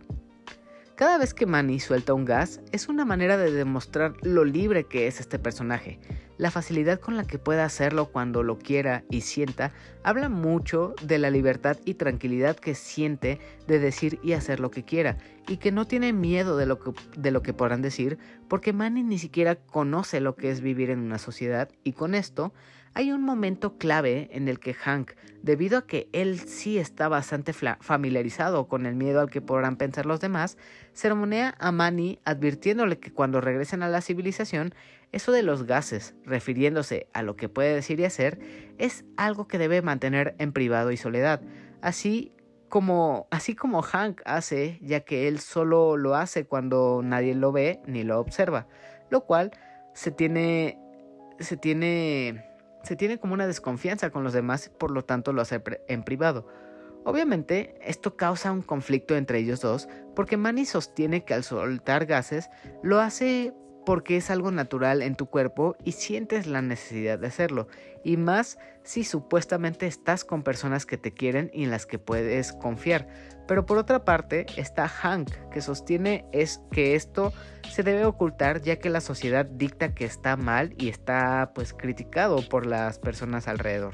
Cada 0.96 1.18
vez 1.18 1.34
que 1.34 1.46
Manny 1.46 1.82
suelta 1.82 2.14
un 2.14 2.24
gas 2.24 2.62
es 2.72 2.88
una 2.88 3.04
manera 3.04 3.36
de 3.36 3.52
demostrar 3.52 4.14
lo 4.22 4.46
libre 4.46 4.86
que 4.86 5.08
es 5.08 5.20
este 5.20 5.40
personaje. 5.40 6.00
La 6.38 6.52
facilidad 6.52 7.02
con 7.02 7.18
la 7.18 7.26
que 7.26 7.38
puede 7.38 7.60
hacerlo 7.60 8.06
cuando 8.14 8.44
lo 8.44 8.58
quiera 8.58 9.04
y 9.10 9.22
sienta 9.22 9.74
habla 10.04 10.30
mucho 10.30 10.96
de 11.02 11.18
la 11.18 11.30
libertad 11.30 11.76
y 11.84 11.96
tranquilidad 11.96 12.56
que 12.56 12.76
siente 12.76 13.40
de 13.68 13.80
decir 13.80 14.20
y 14.24 14.34
hacer 14.34 14.62
lo 14.62 14.72
que 14.72 14.86
quiera 14.86 15.18
y 15.48 15.58
que 15.58 15.72
no 15.72 15.86
tiene 15.86 16.14
miedo 16.14 16.58
de 16.58 16.66
lo 16.66 16.80
que, 16.80 16.92
de 17.18 17.32
lo 17.32 17.42
que 17.42 17.54
podrán 17.54 17.82
decir 17.82 18.18
porque 18.48 18.74
Manny 18.74 19.04
ni 19.04 19.18
siquiera 19.18 19.56
conoce 19.56 20.20
lo 20.22 20.36
que 20.36 20.52
es 20.52 20.62
vivir 20.62 20.90
en 20.90 21.00
una 21.00 21.18
sociedad. 21.18 21.70
Y 21.84 21.94
con 21.94 22.16
esto 22.16 22.54
hay 22.94 23.12
un 23.12 23.24
momento 23.24 23.78
clave 23.78 24.30
en 24.32 24.48
el 24.48 24.60
que 24.60 24.74
Hank, 24.74 25.12
debido 25.44 25.80
a 25.80 25.86
que 25.86 26.08
él 26.14 26.40
sí 26.40 26.78
está 26.78 27.10
bastante 27.10 27.52
familiarizado 27.54 28.68
con 28.68 28.86
el 28.86 28.96
miedo 28.96 29.20
al 29.20 29.30
que 29.30 29.42
podrán 29.42 29.76
pensar 29.76 30.06
los 30.06 30.22
demás, 30.22 30.58
sermonea 30.94 31.56
a 31.60 31.74
Manny 31.74 32.20
advirtiéndole 32.24 33.00
que 33.00 33.12
cuando 33.12 33.42
regresen 33.42 33.84
a 33.84 33.90
la 33.90 34.02
civilización, 34.02 34.74
eso 35.12 35.34
de 35.34 35.44
los 35.44 35.66
gases, 35.66 36.16
refiriéndose 36.26 37.08
a 37.14 37.22
lo 37.22 37.36
que 37.36 37.50
puede 37.50 37.76
decir 37.76 38.00
y 38.00 38.06
hacer, 38.06 38.40
es 38.78 39.04
algo 39.18 39.48
que 39.48 39.58
debe 39.58 39.82
mantener 39.82 40.36
en 40.40 40.54
privado 40.54 40.92
y 40.92 40.98
soledad, 40.98 41.42
así 41.82 42.32
como, 42.70 43.28
así 43.32 43.56
como 43.56 43.82
Hank 43.82 44.22
hace, 44.26 44.80
ya 44.82 45.02
que 45.02 45.28
él 45.28 45.40
solo 45.40 45.98
lo 45.98 46.16
hace 46.16 46.46
cuando 46.46 47.02
nadie 47.04 47.36
lo 47.36 47.52
ve 47.52 47.82
ni 47.86 48.04
lo 48.04 48.20
observa, 48.20 48.68
lo 49.10 49.26
cual 49.26 49.52
se 49.94 50.12
tiene, 50.12 50.80
se 51.40 51.58
tiene 51.58 52.56
se 52.86 52.96
tiene 52.96 53.18
como 53.18 53.34
una 53.34 53.48
desconfianza 53.48 54.12
con 54.12 54.24
los 54.24 54.34
demás, 54.34 54.70
por 54.70 54.92
lo 54.92 55.04
tanto 55.04 55.34
lo 55.34 55.42
hace 55.42 55.62
en 55.88 56.04
privado. 56.04 56.48
Obviamente, 57.04 57.78
esto 57.82 58.16
causa 58.16 58.52
un 58.52 58.62
conflicto 58.62 59.16
entre 59.16 59.40
ellos 59.40 59.62
dos, 59.62 59.90
porque 60.16 60.38
Manny 60.38 60.66
sostiene 60.66 61.24
que 61.24 61.34
al 61.34 61.44
soltar 61.44 62.06
gases 62.06 62.50
lo 62.84 63.00
hace 63.00 63.54
porque 63.86 64.18
es 64.18 64.30
algo 64.30 64.52
natural 64.52 65.02
en 65.02 65.16
tu 65.16 65.28
cuerpo 65.28 65.76
y 65.84 65.94
sientes 65.94 66.48
la 66.48 66.62
necesidad 66.62 67.20
de 67.20 67.28
hacerlo, 67.28 67.68
y 68.04 68.18
más 68.18 68.58
si 68.84 69.04
supuestamente 69.04 69.88
estás 69.88 70.24
con 70.24 70.44
personas 70.44 70.86
que 70.86 70.98
te 70.98 71.12
quieren 71.12 71.50
y 71.54 71.64
en 71.64 71.72
las 71.72 71.86
que 71.86 72.00
puedes 72.00 72.54
confiar. 72.54 73.08
Pero 73.48 73.66
por 73.66 73.78
otra 73.78 74.06
parte 74.06 74.46
está 74.58 74.88
Hank, 74.88 75.32
que 75.52 75.62
sostiene 75.62 76.26
es 76.32 76.62
que 76.72 76.96
esto 76.96 77.34
se 77.70 77.84
debe 77.84 78.06
ocultar 78.06 78.62
ya 78.62 78.78
que 78.78 78.90
la 78.90 79.02
sociedad 79.02 79.46
dicta 79.46 79.94
que 79.94 80.06
está 80.06 80.36
mal 80.36 80.74
y 80.78 80.90
está 80.90 81.52
pues 81.54 81.74
criticado 81.74 82.48
por 82.48 82.66
las 82.66 83.00
personas 83.00 83.48
alrededor. 83.48 83.94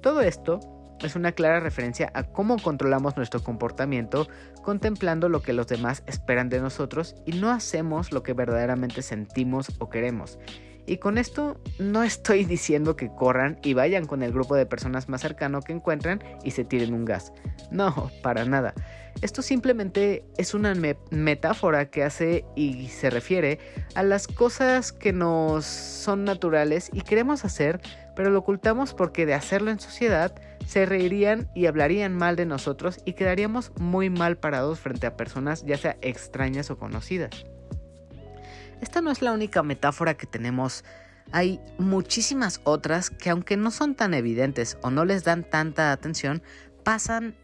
Todo 0.00 0.20
esto 0.20 0.60
es 1.02 1.16
una 1.16 1.32
clara 1.32 1.60
referencia 1.60 2.10
a 2.14 2.24
cómo 2.24 2.58
controlamos 2.58 3.16
nuestro 3.16 3.42
comportamiento 3.42 4.28
contemplando 4.62 5.28
lo 5.28 5.42
que 5.42 5.52
los 5.52 5.66
demás 5.66 6.02
esperan 6.06 6.48
de 6.48 6.60
nosotros 6.60 7.16
y 7.26 7.32
no 7.32 7.50
hacemos 7.50 8.12
lo 8.12 8.22
que 8.22 8.32
verdaderamente 8.32 9.02
sentimos 9.02 9.72
o 9.78 9.90
queremos. 9.90 10.38
Y 10.86 10.96
con 10.96 11.16
esto 11.16 11.60
no 11.78 12.02
estoy 12.02 12.44
diciendo 12.46 12.96
que 12.96 13.10
corran 13.14 13.58
y 13.62 13.74
vayan 13.74 14.06
con 14.06 14.22
el 14.22 14.32
grupo 14.32 14.56
de 14.56 14.66
personas 14.66 15.08
más 15.08 15.20
cercano 15.20 15.60
que 15.60 15.72
encuentren 15.72 16.22
y 16.42 16.52
se 16.52 16.64
tiren 16.64 16.94
un 16.94 17.04
gas. 17.04 17.32
No, 17.70 18.10
para 18.22 18.44
nada. 18.44 18.74
Esto 19.20 19.42
simplemente 19.42 20.24
es 20.38 20.54
una 20.54 20.74
metáfora 21.10 21.90
que 21.90 22.02
hace 22.02 22.44
y 22.56 22.88
se 22.88 23.10
refiere 23.10 23.58
a 23.94 24.02
las 24.02 24.26
cosas 24.26 24.90
que 24.90 25.12
nos 25.12 25.66
son 25.66 26.24
naturales 26.24 26.88
y 26.92 27.02
queremos 27.02 27.44
hacer, 27.44 27.80
pero 28.16 28.30
lo 28.30 28.38
ocultamos 28.38 28.94
porque 28.94 29.26
de 29.26 29.34
hacerlo 29.34 29.70
en 29.70 29.80
sociedad 29.80 30.34
se 30.66 30.86
reirían 30.86 31.50
y 31.54 31.66
hablarían 31.66 32.16
mal 32.16 32.36
de 32.36 32.46
nosotros 32.46 32.98
y 33.04 33.14
quedaríamos 33.14 33.72
muy 33.78 34.10
mal 34.10 34.38
parados 34.38 34.80
frente 34.80 35.06
a 35.06 35.16
personas 35.16 35.64
ya 35.64 35.76
sea 35.76 35.96
extrañas 36.02 36.70
o 36.70 36.78
conocidas. 36.78 37.44
Esta 38.80 39.00
no 39.00 39.10
es 39.10 39.22
la 39.22 39.32
única 39.32 39.62
metáfora 39.62 40.14
que 40.14 40.26
tenemos. 40.26 40.84
Hay 41.30 41.60
muchísimas 41.78 42.60
otras 42.64 43.10
que 43.10 43.30
aunque 43.30 43.56
no 43.56 43.70
son 43.70 43.94
tan 43.94 44.12
evidentes 44.12 44.76
o 44.82 44.90
no 44.90 45.04
les 45.04 45.24
dan 45.24 45.48
tanta 45.48 45.92
atención, 45.92 46.42
pasan 46.82 47.36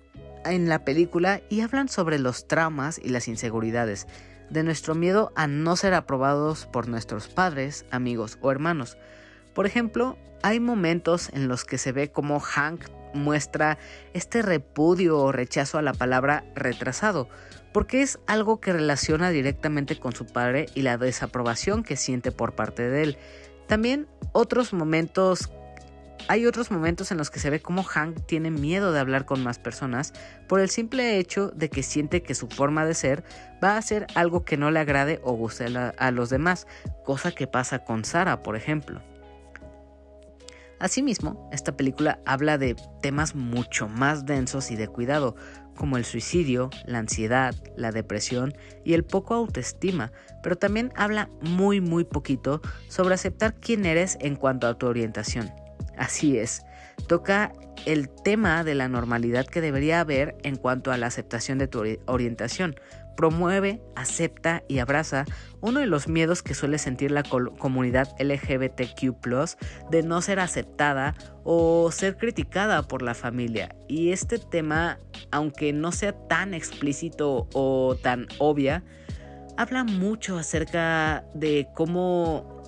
en 0.45 0.69
la 0.69 0.85
película 0.85 1.41
y 1.49 1.61
hablan 1.61 1.89
sobre 1.89 2.19
los 2.19 2.49
traumas 2.49 2.99
y 2.99 3.11
las 3.11 3.29
inseguridades, 3.29 4.07
de 4.51 4.63
nuestro 4.63 4.95
miedo 4.95 5.33
a 5.37 5.47
no 5.47 5.77
ser 5.77 5.95
aprobados 5.95 6.67
por 6.67 6.89
nuestros 6.89 7.29
padres, 7.29 7.85
amigos 7.91 8.39
o 8.41 8.51
hermanos. 8.51 8.97
Por 9.55 9.67
ejemplo, 9.67 10.17
hay 10.43 10.59
momentos 10.59 11.31
en 11.33 11.49
los 11.49 11.65
que 11.65 11.79
se 11.79 11.93
ve 11.93 12.11
como 12.11 12.41
Hank 12.41 12.85
muestra 13.14 13.79
este 14.14 14.42
repudio 14.42 15.18
o 15.18 15.33
rechazo 15.33 15.79
a 15.79 15.83
la 15.83 15.92
palabra 15.92 16.44
retrasado, 16.55 17.29
porque 17.73 18.03
es 18.03 18.18
algo 18.27 18.61
que 18.61 18.73
relaciona 18.73 19.31
directamente 19.31 19.99
con 19.99 20.14
su 20.14 20.27
padre 20.27 20.66
y 20.75 20.83
la 20.83 20.99
desaprobación 20.99 21.83
que 21.83 21.97
siente 21.97 22.33
por 22.33 22.55
parte 22.55 22.88
de 22.88 23.03
él. 23.03 23.18
También 23.66 24.09
otros 24.33 24.73
momentos 24.73 25.51
hay 26.27 26.47
otros 26.47 26.71
momentos 26.71 27.11
en 27.11 27.18
los 27.18 27.31
que 27.31 27.38
se 27.38 27.49
ve 27.49 27.61
como 27.61 27.83
Hank 27.83 28.27
tiene 28.27 28.51
miedo 28.51 28.92
de 28.92 29.01
hablar 29.01 29.25
con 29.25 29.42
más 29.42 29.59
personas 29.59 30.12
por 30.47 30.61
el 30.61 30.68
simple 30.68 31.18
hecho 31.18 31.51
de 31.55 31.71
que 31.71 31.83
siente 31.83 32.23
que 32.23 32.35
su 32.35 32.49
forma 32.49 32.85
de 32.85 32.94
ser 32.94 33.25
va 33.62 33.77
a 33.77 33.83
ser 33.83 34.07
algo 34.14 34.44
que 34.44 34.57
no 34.57 34.71
le 34.71 34.81
agrade 34.81 35.21
o 35.23 35.33
guste 35.33 35.66
a 35.97 36.11
los 36.11 36.29
demás, 36.29 36.66
cosa 37.05 37.33
que 37.33 37.47
pasa 37.47 37.85
con 37.85 38.05
Sara, 38.05 38.42
por 38.42 38.57
ejemplo. 38.57 39.01
Asimismo, 40.81 41.49
esta 41.53 41.77
película 41.77 42.21
habla 42.25 42.59
de 42.59 42.77
temas 43.03 43.35
mucho 43.35 43.88
más 43.88 44.27
densos 44.27 44.71
y 44.71 44.77
de 44.77 44.88
cuidado, 44.88 45.35
como 45.77 45.97
el 45.97 46.05
suicidio, 46.05 46.71
la 46.87 46.99
ansiedad, 46.99 47.55
la 47.77 47.93
depresión 47.93 48.55
y 48.85 48.95
el 48.95 49.05
poco 49.05 49.35
autoestima, 49.35 50.12
pero 50.43 50.57
también 50.57 50.93
habla 50.97 51.31
muy 51.41 51.81
muy 51.81 52.05
poquito 52.05 52.61
sobre 52.88 53.14
aceptar 53.14 53.55
quién 53.55 53.87
eres 53.87 54.19
en 54.21 54.37
cuanto 54.37 54.67
a 54.67 54.77
tu 54.77 54.87
orientación. 54.87 55.51
Así 55.97 56.38
es, 56.38 56.62
toca 57.07 57.53
el 57.87 58.09
tema 58.09 58.64
de 58.64 58.75
la 58.75 58.88
normalidad 58.88 59.47
que 59.47 59.61
debería 59.61 60.01
haber 60.01 60.37
en 60.43 60.57
cuanto 60.57 60.93
a 60.93 60.97
la 60.97 61.07
aceptación 61.07 61.59
de 61.59 61.69
tu 61.69 61.83
orientación. 62.07 62.77
Promueve, 63.19 63.83
acepta 63.97 64.63
y 64.69 64.79
abraza 64.79 65.25
uno 65.61 65.81
de 65.81 65.87
los 65.87 66.07
miedos 66.07 66.45
que 66.45 66.55
suele 66.55 66.79
sentir 66.79 67.11
la 67.11 67.25
comunidad 67.25 68.15
LGBTQ 68.21 69.91
de 69.91 70.05
no 70.05 70.23
ser 70.23 70.39
aceptada 70.39 71.17
o 71.43 71.91
ser 71.91 72.17
criticada 72.17 72.87
por 72.87 73.03
la 73.03 73.15
familia. 73.15 73.75
Y 73.89 74.13
este 74.13 74.39
tema, 74.39 75.01
aunque 75.33 75.73
no 75.73 75.91
sea 75.91 76.13
tan 76.29 76.55
explícito 76.55 77.49
o 77.55 77.97
tan 78.01 78.29
obvia, 78.39 78.85
habla 79.57 79.83
mucho 79.83 80.39
acerca 80.39 81.25
de 81.35 81.67
cómo 81.75 82.59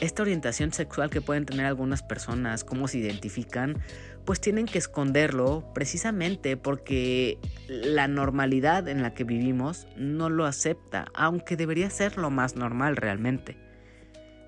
esta 0.00 0.22
orientación 0.22 0.72
sexual 0.72 1.10
que 1.10 1.20
pueden 1.20 1.44
tener 1.44 1.66
algunas 1.66 2.02
personas, 2.02 2.64
cómo 2.64 2.88
se 2.88 2.96
identifican, 2.96 3.78
pues 4.28 4.42
tienen 4.42 4.66
que 4.66 4.76
esconderlo 4.76 5.64
precisamente 5.72 6.58
porque 6.58 7.38
la 7.66 8.08
normalidad 8.08 8.86
en 8.86 9.00
la 9.00 9.14
que 9.14 9.24
vivimos 9.24 9.86
no 9.96 10.28
lo 10.28 10.44
acepta, 10.44 11.06
aunque 11.14 11.56
debería 11.56 11.88
ser 11.88 12.18
lo 12.18 12.28
más 12.28 12.54
normal 12.54 12.96
realmente. 12.96 13.56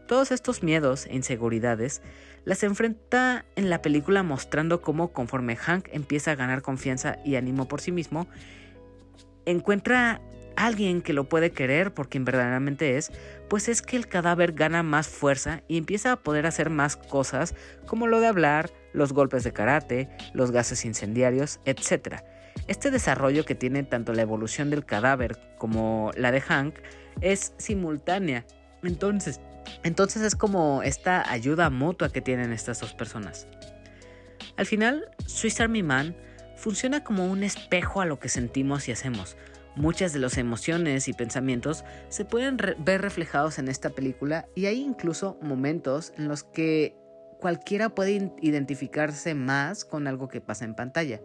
Todos 0.07 0.33
estos 0.33 0.63
miedos 0.63 1.07
e 1.07 1.15
inseguridades 1.15 2.03
las 2.45 2.63
enfrenta 2.63 3.47
en 3.57 3.71
la 3.71 3.81
película 3.81 4.23
mostrando 4.23 4.83
cómo 4.83 5.15
conforme 5.15 5.57
Hank 5.57 5.89
empieza 5.93 6.33
a 6.33 6.37
ganar 6.37 6.61
confianza 6.61 7.17
y 7.25 7.37
ánimo 7.37 7.67
por 7.67 7.81
sí 7.81 7.91
mismo, 7.91 8.29
encuentra 9.47 10.21
alguien 10.67 11.01
que 11.01 11.13
lo 11.13 11.29
puede 11.29 11.53
querer 11.53 11.95
por 11.95 12.09
quien 12.09 12.25
verdaderamente 12.25 12.97
es, 12.97 13.11
pues 13.49 13.69
es 13.69 13.81
que 13.81 13.97
el 13.97 14.09
cadáver 14.09 14.53
gana 14.53 14.83
más 14.83 15.09
fuerza 15.09 15.63
y 15.69 15.79
empieza 15.79 16.13
a 16.13 16.17
poder 16.17 16.47
hacer 16.47 16.69
más 16.69 16.97
cosas 16.97 17.55
como 17.87 18.07
lo 18.07 18.21
de 18.21 18.27
hablar, 18.27 18.71
los 18.93 19.13
golpes 19.13 19.43
de 19.43 19.53
karate, 19.53 20.11
los 20.35 20.51
gases 20.51 20.85
incendiarios, 20.85 21.61
etc. 21.65 22.17
Este 22.67 22.91
desarrollo 22.91 23.45
que 23.47 23.55
tiene 23.55 23.85
tanto 23.85 24.13
la 24.13 24.23
evolución 24.23 24.69
del 24.69 24.85
cadáver 24.85 25.39
como 25.57 26.11
la 26.15 26.31
de 26.31 26.43
Hank 26.43 26.75
es 27.23 27.55
simultánea. 27.57 28.45
Entonces, 28.83 29.41
entonces 29.83 30.23
es 30.23 30.35
como 30.35 30.83
esta 30.83 31.31
ayuda 31.31 31.71
mutua 31.71 32.11
que 32.11 32.21
tienen 32.21 32.53
estas 32.53 32.81
dos 32.81 32.93
personas. 32.93 33.47
Al 34.59 34.67
final, 34.67 35.09
Swiss 35.27 35.61
Army 35.61 35.83
Man 35.83 36.15
funciona 36.57 37.03
como 37.03 37.27
un 37.27 37.45
espejo 37.45 38.03
a 38.03 38.07
lo 38.07 38.19
que 38.19 38.29
sentimos 38.29 38.89
y 38.89 38.93
hacemos, 38.93 39.39
Muchas 39.77 40.13
de 40.13 40.19
las 40.19 40.37
emociones 40.37 41.07
y 41.07 41.13
pensamientos 41.13 41.85
se 42.09 42.25
pueden 42.25 42.57
ver 42.57 43.03
reflejados 43.03 43.59
en 43.59 43.69
esta 43.69 43.91
película 43.91 44.49
y 44.57 44.67
hay 44.67 44.83
incluso 44.83 45.39
momentos 45.43 46.13
en 46.17 46.29
los 46.29 46.43
que 46.43 46.97
cualquiera 47.41 47.95
puede 47.95 48.33
identificarse 48.43 49.35
más 49.35 49.85
con 49.85 50.07
algo 50.07 50.29
que 50.29 50.41
pasa 50.41 50.65
en 50.65 50.75
pantalla. 50.75 51.21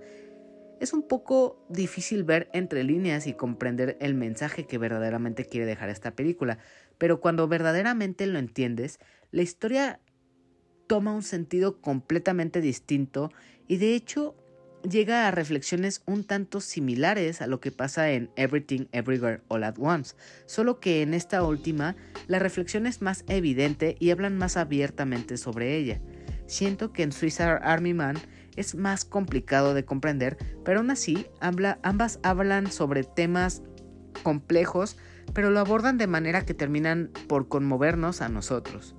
Es 0.79 0.93
un 0.93 1.07
poco 1.07 1.65
difícil 1.69 2.23
ver 2.23 2.49
entre 2.53 2.83
líneas 2.83 3.27
y 3.27 3.33
comprender 3.33 3.97
el 3.99 4.13
mensaje 4.13 4.67
que 4.67 4.77
verdaderamente 4.77 5.45
quiere 5.45 5.65
dejar 5.65 5.89
esta 5.89 6.11
película, 6.11 6.59
pero 6.97 7.19
cuando 7.19 7.47
verdaderamente 7.47 8.27
lo 8.27 8.39
entiendes, 8.39 8.99
la 9.31 9.41
historia 9.41 9.99
toma 10.87 11.13
un 11.13 11.23
sentido 11.23 11.81
completamente 11.81 12.61
distinto 12.61 13.31
y 13.67 13.77
de 13.77 13.95
hecho 13.95 14.35
llega 14.89 15.27
a 15.27 15.31
reflexiones 15.31 16.01
un 16.05 16.23
tanto 16.23 16.61
similares 16.61 17.41
a 17.41 17.47
lo 17.47 17.59
que 17.59 17.71
pasa 17.71 18.11
en 18.11 18.29
Everything 18.35 18.85
Everywhere 18.91 19.41
All 19.47 19.63
at 19.63 19.75
Once, 19.77 20.15
solo 20.45 20.79
que 20.79 21.01
en 21.01 21.13
esta 21.13 21.43
última 21.43 21.95
la 22.27 22.39
reflexión 22.39 22.87
es 22.87 23.01
más 23.01 23.23
evidente 23.27 23.95
y 23.99 24.11
hablan 24.11 24.37
más 24.37 24.57
abiertamente 24.57 25.37
sobre 25.37 25.75
ella. 25.77 25.99
Siento 26.47 26.93
que 26.93 27.03
en 27.03 27.11
Swiss 27.11 27.41
Army 27.41 27.93
Man 27.93 28.17
es 28.55 28.75
más 28.75 29.05
complicado 29.05 29.73
de 29.73 29.85
comprender, 29.85 30.37
pero 30.63 30.79
aún 30.79 30.91
así 30.91 31.25
ambas 31.39 32.19
hablan 32.23 32.71
sobre 32.71 33.03
temas 33.03 33.63
complejos, 34.23 34.97
pero 35.33 35.49
lo 35.49 35.59
abordan 35.59 35.97
de 35.97 36.07
manera 36.07 36.45
que 36.45 36.53
terminan 36.53 37.11
por 37.27 37.47
conmovernos 37.47 38.21
a 38.21 38.29
nosotros. 38.29 38.95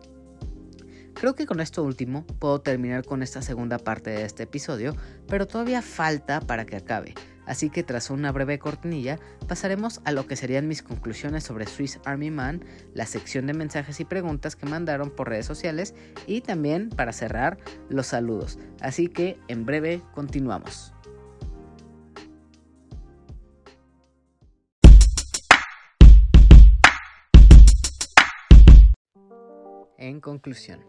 Creo 1.19 1.35
que 1.35 1.47
con 1.47 1.61
esto 1.61 1.83
último 1.83 2.27
puedo 2.27 2.61
terminar 2.61 3.03
con 3.03 3.23
esta 3.23 3.41
segunda 3.41 3.79
parte 3.79 4.11
de 4.11 4.25
este 4.25 4.43
episodio, 4.43 4.95
pero 5.27 5.47
todavía 5.47 5.81
falta 5.81 6.43
para 6.43 6.67
que 6.67 6.77
acabe. 6.77 7.15
Así 7.47 7.71
que 7.71 7.83
tras 7.83 8.11
una 8.11 8.33
breve 8.33 8.59
cortinilla 8.59 9.19
pasaremos 9.49 10.03
a 10.05 10.13
lo 10.13 10.27
que 10.27 10.37
serían 10.37 10.69
mis 10.69 10.83
conclusiones 10.83 11.43
sobre 11.43 11.67
Swiss 11.67 12.01
Army 12.05 12.31
Man, 12.31 12.63
la 12.93 13.07
sección 13.07 13.47
de 13.47 13.55
mensajes 13.55 13.99
y 14.01 14.05
preguntas 14.05 14.57
que 14.57 14.67
mandaron 14.67 15.11
por 15.11 15.31
redes 15.31 15.47
sociales 15.47 15.95
y 16.27 16.43
también 16.43 16.91
para 16.91 17.15
cerrar 17.15 17.57
los 17.89 18.09
saludos. 18.09 18.59
Así 18.83 19.09
que 19.09 19.39
en 19.49 19.65
breve 19.65 20.03
continuamos. 20.13 20.93
En 29.99 30.21
conclusión, 30.21 30.85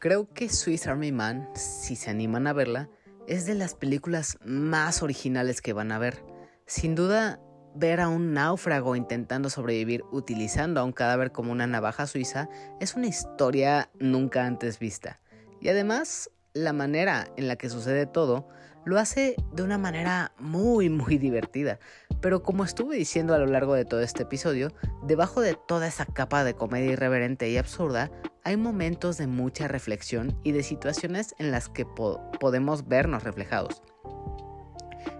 Creo 0.00 0.32
que 0.32 0.48
Swiss 0.48 0.86
Army 0.86 1.10
Man, 1.10 1.48
si 1.54 1.96
se 1.96 2.10
animan 2.10 2.46
a 2.46 2.52
verla, 2.52 2.88
es 3.26 3.46
de 3.46 3.54
las 3.54 3.74
películas 3.74 4.38
más 4.44 5.02
originales 5.02 5.60
que 5.60 5.72
van 5.72 5.90
a 5.90 5.98
ver. 5.98 6.22
Sin 6.66 6.94
duda, 6.94 7.40
ver 7.74 8.00
a 8.00 8.08
un 8.08 8.32
náufrago 8.32 8.94
intentando 8.94 9.50
sobrevivir 9.50 10.04
utilizando 10.12 10.80
a 10.80 10.84
un 10.84 10.92
cadáver 10.92 11.32
como 11.32 11.50
una 11.50 11.66
navaja 11.66 12.06
suiza 12.06 12.48
es 12.78 12.94
una 12.94 13.08
historia 13.08 13.90
nunca 13.98 14.46
antes 14.46 14.78
vista. 14.78 15.20
Y 15.60 15.68
además, 15.68 16.30
la 16.54 16.72
manera 16.72 17.26
en 17.36 17.48
la 17.48 17.56
que 17.56 17.68
sucede 17.68 18.06
todo 18.06 18.46
lo 18.84 19.00
hace 19.00 19.34
de 19.52 19.64
una 19.64 19.78
manera 19.78 20.32
muy 20.38 20.88
muy 20.90 21.18
divertida. 21.18 21.80
Pero 22.20 22.44
como 22.44 22.62
estuve 22.62 22.96
diciendo 22.96 23.34
a 23.34 23.38
lo 23.38 23.46
largo 23.46 23.74
de 23.74 23.84
todo 23.84 24.00
este 24.00 24.22
episodio, 24.22 24.72
debajo 25.02 25.40
de 25.40 25.54
toda 25.54 25.88
esa 25.88 26.06
capa 26.06 26.44
de 26.44 26.54
comedia 26.54 26.92
irreverente 26.92 27.50
y 27.50 27.56
absurda, 27.56 28.10
hay 28.48 28.56
momentos 28.56 29.18
de 29.18 29.26
mucha 29.26 29.68
reflexión 29.68 30.34
y 30.42 30.52
de 30.52 30.62
situaciones 30.62 31.34
en 31.38 31.50
las 31.50 31.68
que 31.68 31.84
podemos 31.84 32.88
vernos 32.88 33.22
reflejados. 33.22 33.82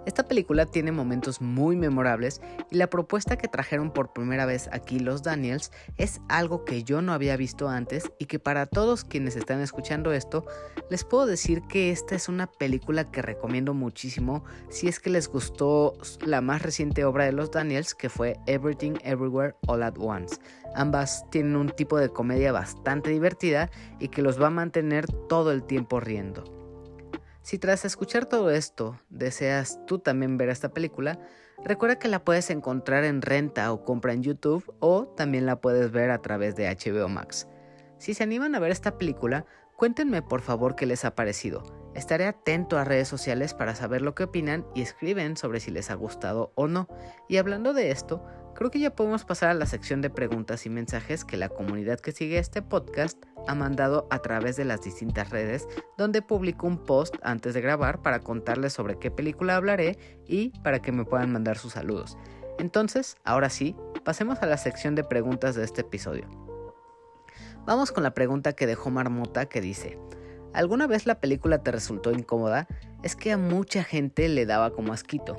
Esta 0.06 0.24
película 0.24 0.66
tiene 0.66 0.92
momentos 0.92 1.40
muy 1.40 1.76
memorables 1.76 2.40
y 2.70 2.76
la 2.76 2.88
propuesta 2.88 3.36
que 3.36 3.48
trajeron 3.48 3.90
por 3.92 4.12
primera 4.12 4.46
vez 4.46 4.68
aquí 4.72 4.98
los 4.98 5.22
Daniels 5.22 5.70
es 5.96 6.20
algo 6.28 6.64
que 6.64 6.82
yo 6.82 7.02
no 7.02 7.12
había 7.12 7.36
visto 7.36 7.68
antes 7.68 8.10
y 8.18 8.26
que 8.26 8.38
para 8.38 8.66
todos 8.66 9.04
quienes 9.04 9.36
están 9.36 9.60
escuchando 9.60 10.12
esto 10.12 10.46
les 10.90 11.04
puedo 11.04 11.26
decir 11.26 11.62
que 11.68 11.90
esta 11.90 12.14
es 12.14 12.28
una 12.28 12.46
película 12.46 13.10
que 13.10 13.22
recomiendo 13.22 13.74
muchísimo 13.74 14.44
si 14.70 14.88
es 14.88 15.00
que 15.00 15.10
les 15.10 15.28
gustó 15.28 15.94
la 16.24 16.40
más 16.40 16.62
reciente 16.62 17.04
obra 17.04 17.24
de 17.24 17.32
los 17.32 17.50
Daniels 17.50 17.94
que 17.94 18.08
fue 18.08 18.38
Everything 18.46 18.94
Everywhere 19.02 19.54
All 19.66 19.82
at 19.82 19.98
Once. 19.98 20.36
Ambas 20.74 21.24
tienen 21.30 21.56
un 21.56 21.70
tipo 21.70 21.98
de 21.98 22.08
comedia 22.08 22.52
bastante 22.52 23.10
divertida 23.10 23.70
y 23.98 24.08
que 24.08 24.22
los 24.22 24.40
va 24.40 24.48
a 24.48 24.50
mantener 24.50 25.06
todo 25.28 25.52
el 25.52 25.64
tiempo 25.64 26.00
riendo. 26.00 26.57
Si 27.48 27.58
tras 27.58 27.86
escuchar 27.86 28.26
todo 28.26 28.50
esto 28.50 29.00
deseas 29.08 29.80
tú 29.86 30.00
también 30.00 30.36
ver 30.36 30.50
esta 30.50 30.68
película, 30.68 31.18
recuerda 31.64 31.98
que 31.98 32.08
la 32.08 32.22
puedes 32.22 32.50
encontrar 32.50 33.04
en 33.04 33.22
renta 33.22 33.72
o 33.72 33.86
compra 33.86 34.12
en 34.12 34.22
YouTube 34.22 34.70
o 34.80 35.06
también 35.16 35.46
la 35.46 35.58
puedes 35.58 35.90
ver 35.90 36.10
a 36.10 36.20
través 36.20 36.56
de 36.56 36.68
HBO 36.68 37.08
Max. 37.08 37.48
Si 37.96 38.12
se 38.12 38.22
animan 38.22 38.54
a 38.54 38.58
ver 38.58 38.70
esta 38.70 38.98
película, 38.98 39.46
cuéntenme 39.76 40.20
por 40.20 40.42
favor 40.42 40.76
qué 40.76 40.84
les 40.84 41.06
ha 41.06 41.14
parecido. 41.14 41.62
Estaré 41.94 42.26
atento 42.26 42.76
a 42.76 42.84
redes 42.84 43.08
sociales 43.08 43.54
para 43.54 43.74
saber 43.74 44.02
lo 44.02 44.14
que 44.14 44.24
opinan 44.24 44.66
y 44.74 44.82
escriben 44.82 45.38
sobre 45.38 45.60
si 45.60 45.70
les 45.70 45.90
ha 45.90 45.94
gustado 45.94 46.52
o 46.54 46.68
no. 46.68 46.86
Y 47.30 47.38
hablando 47.38 47.72
de 47.72 47.90
esto, 47.92 48.22
creo 48.58 48.72
que 48.72 48.80
ya 48.80 48.90
podemos 48.90 49.24
pasar 49.24 49.50
a 49.50 49.54
la 49.54 49.66
sección 49.66 50.00
de 50.00 50.10
preguntas 50.10 50.66
y 50.66 50.68
mensajes 50.68 51.24
que 51.24 51.36
la 51.36 51.48
comunidad 51.48 52.00
que 52.00 52.10
sigue 52.10 52.38
este 52.38 52.60
podcast 52.60 53.16
ha 53.46 53.54
mandado 53.54 54.08
a 54.10 54.18
través 54.18 54.56
de 54.56 54.64
las 54.64 54.82
distintas 54.82 55.30
redes, 55.30 55.68
donde 55.96 56.22
publico 56.22 56.66
un 56.66 56.78
post 56.84 57.14
antes 57.22 57.54
de 57.54 57.60
grabar 57.60 58.02
para 58.02 58.18
contarles 58.18 58.72
sobre 58.72 58.98
qué 58.98 59.12
película 59.12 59.54
hablaré 59.54 59.96
y 60.26 60.48
para 60.64 60.82
que 60.82 60.90
me 60.90 61.04
puedan 61.04 61.30
mandar 61.30 61.56
sus 61.56 61.74
saludos. 61.74 62.18
Entonces, 62.58 63.16
ahora 63.22 63.48
sí, 63.48 63.76
pasemos 64.04 64.42
a 64.42 64.46
la 64.46 64.56
sección 64.56 64.96
de 64.96 65.04
preguntas 65.04 65.54
de 65.54 65.62
este 65.62 65.82
episodio. 65.82 66.28
Vamos 67.64 67.92
con 67.92 68.02
la 68.02 68.12
pregunta 68.12 68.54
que 68.54 68.66
dejó 68.66 68.90
Marmota 68.90 69.46
que 69.46 69.60
dice, 69.60 70.00
¿alguna 70.52 70.88
vez 70.88 71.06
la 71.06 71.20
película 71.20 71.62
te 71.62 71.70
resultó 71.70 72.10
incómoda? 72.10 72.66
Es 73.04 73.14
que 73.14 73.30
a 73.30 73.38
mucha 73.38 73.84
gente 73.84 74.28
le 74.28 74.46
daba 74.46 74.72
como 74.72 74.92
asquito. 74.92 75.36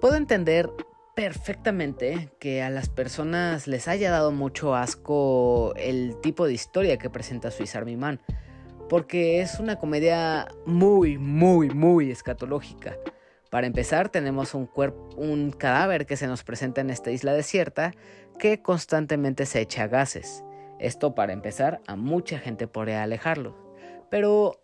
Puedo 0.00 0.16
entender 0.16 0.68
perfectamente 1.18 2.28
que 2.38 2.62
a 2.62 2.70
las 2.70 2.88
personas 2.88 3.66
les 3.66 3.88
haya 3.88 4.12
dado 4.12 4.30
mucho 4.30 4.76
asco 4.76 5.74
el 5.74 6.14
tipo 6.20 6.46
de 6.46 6.52
historia 6.52 6.96
que 6.96 7.10
presenta 7.10 7.50
Swiss 7.50 7.74
Army 7.74 7.96
Man, 7.96 8.20
porque 8.88 9.40
es 9.40 9.58
una 9.58 9.80
comedia 9.80 10.46
muy, 10.64 11.18
muy, 11.18 11.70
muy 11.70 12.12
escatológica. 12.12 12.96
Para 13.50 13.66
empezar, 13.66 14.10
tenemos 14.10 14.54
un, 14.54 14.70
un 15.16 15.50
cadáver 15.50 16.06
que 16.06 16.16
se 16.16 16.28
nos 16.28 16.44
presenta 16.44 16.82
en 16.82 16.90
esta 16.90 17.10
isla 17.10 17.32
desierta 17.32 17.94
que 18.38 18.62
constantemente 18.62 19.44
se 19.44 19.60
echa 19.60 19.88
gases. 19.88 20.44
Esto 20.78 21.16
para 21.16 21.32
empezar, 21.32 21.80
a 21.88 21.96
mucha 21.96 22.38
gente 22.38 22.68
podría 22.68 23.02
alejarlo. 23.02 23.56
Pero 24.08 24.62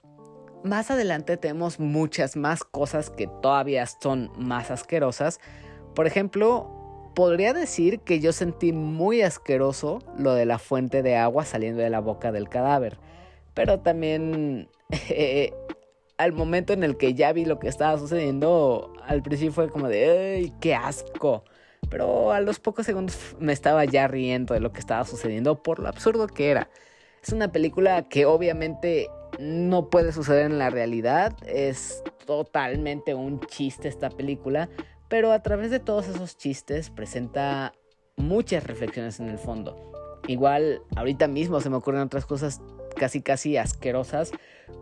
más 0.62 0.88
adelante 0.92 1.36
tenemos 1.36 1.80
muchas 1.80 2.36
más 2.36 2.62
cosas 2.62 3.10
que 3.10 3.26
todavía 3.42 3.86
son 3.86 4.30
más 4.38 4.70
asquerosas. 4.70 5.40
Por 5.94 6.06
ejemplo, 6.06 6.70
podría 7.14 7.52
decir 7.52 8.00
que 8.00 8.20
yo 8.20 8.32
sentí 8.32 8.72
muy 8.72 9.22
asqueroso 9.22 10.00
lo 10.18 10.34
de 10.34 10.46
la 10.46 10.58
fuente 10.58 11.02
de 11.02 11.16
agua 11.16 11.44
saliendo 11.44 11.82
de 11.82 11.90
la 11.90 12.00
boca 12.00 12.32
del 12.32 12.48
cadáver. 12.48 12.98
Pero 13.54 13.80
también 13.80 14.68
eh, 15.08 15.52
al 16.18 16.32
momento 16.32 16.72
en 16.72 16.84
el 16.84 16.96
que 16.96 17.14
ya 17.14 17.32
vi 17.32 17.44
lo 17.44 17.58
que 17.58 17.68
estaba 17.68 17.98
sucediendo, 17.98 18.92
al 19.06 19.22
principio 19.22 19.52
fue 19.52 19.70
como 19.70 19.88
de, 19.88 20.36
¡ay, 20.36 20.52
qué 20.60 20.74
asco! 20.74 21.44
Pero 21.90 22.32
a 22.32 22.40
los 22.40 22.58
pocos 22.58 22.86
segundos 22.86 23.36
me 23.38 23.52
estaba 23.52 23.84
ya 23.84 24.08
riendo 24.08 24.54
de 24.54 24.60
lo 24.60 24.72
que 24.72 24.80
estaba 24.80 25.04
sucediendo 25.04 25.62
por 25.62 25.78
lo 25.78 25.88
absurdo 25.88 26.26
que 26.26 26.50
era. 26.50 26.68
Es 27.22 27.32
una 27.32 27.52
película 27.52 28.08
que 28.08 28.26
obviamente 28.26 29.08
no 29.38 29.90
puede 29.90 30.12
suceder 30.12 30.46
en 30.46 30.58
la 30.58 30.70
realidad. 30.70 31.36
Es 31.46 32.02
totalmente 32.26 33.14
un 33.14 33.40
chiste 33.40 33.88
esta 33.88 34.10
película. 34.10 34.68
Pero 35.14 35.30
a 35.30 35.38
través 35.44 35.70
de 35.70 35.78
todos 35.78 36.08
esos 36.08 36.36
chistes 36.36 36.90
presenta 36.90 37.72
muchas 38.16 38.64
reflexiones 38.64 39.20
en 39.20 39.28
el 39.28 39.38
fondo. 39.38 39.92
Igual 40.26 40.82
ahorita 40.96 41.28
mismo 41.28 41.60
se 41.60 41.70
me 41.70 41.76
ocurren 41.76 42.00
otras 42.00 42.26
cosas 42.26 42.60
casi 42.96 43.22
casi 43.22 43.56
asquerosas 43.56 44.32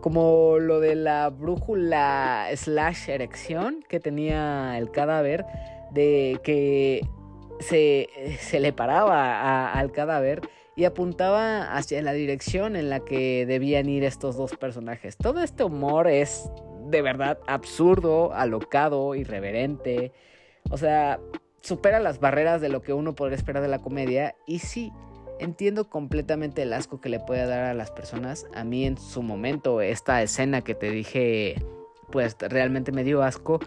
como 0.01 0.57
lo 0.57 0.79
de 0.79 0.95
la 0.95 1.29
brújula 1.29 2.47
slash 2.55 3.11
erección 3.11 3.85
que 3.87 3.99
tenía 3.99 4.75
el 4.79 4.89
cadáver 4.89 5.45
de 5.91 6.39
que 6.43 7.07
se, 7.59 8.09
le 8.59 8.73
paraba 8.73 9.71
al 9.71 9.91
cadáver 9.91 10.41
y 10.75 10.85
apuntaba 10.85 11.75
hacia 11.77 12.01
la 12.01 12.13
dirección 12.13 12.75
en 12.75 12.89
la 12.89 13.01
que 13.01 13.45
debían 13.45 13.87
ir 13.87 14.03
estos 14.03 14.35
dos 14.35 14.55
personajes. 14.55 15.15
Todo 15.15 15.43
este 15.43 15.63
humor 15.63 16.07
es 16.07 16.49
de 16.93 17.01
verdad 17.01 17.39
absurdo, 17.47 18.33
alocado, 18.33 19.15
irreverente. 19.15 20.13
O 20.69 20.77
sea, 20.77 21.19
supera 21.61 21.99
las 21.99 22.19
barreras 22.19 22.61
de 22.61 22.69
lo 22.69 22.81
que 22.81 22.93
uno 22.93 23.15
podría 23.15 23.35
esperar 23.35 23.61
de 23.61 23.67
la 23.67 23.79
comedia. 23.79 24.35
Y 24.47 24.59
sí, 24.59 24.93
entiendo 25.39 25.89
completamente 25.89 26.61
el 26.61 26.71
asco 26.71 27.01
que 27.01 27.09
le 27.09 27.19
puede 27.19 27.45
dar 27.45 27.63
a 27.63 27.73
las 27.73 27.91
personas. 27.91 28.45
A 28.53 28.63
mí 28.63 28.85
en 28.85 28.97
su 28.97 29.23
momento, 29.23 29.81
esta 29.81 30.21
escena 30.21 30.61
que 30.61 30.75
te 30.75 30.91
dije, 30.91 31.55
pues 32.11 32.37
realmente 32.39 32.91
me 32.91 33.03
dio 33.03 33.23
asco. 33.23 33.59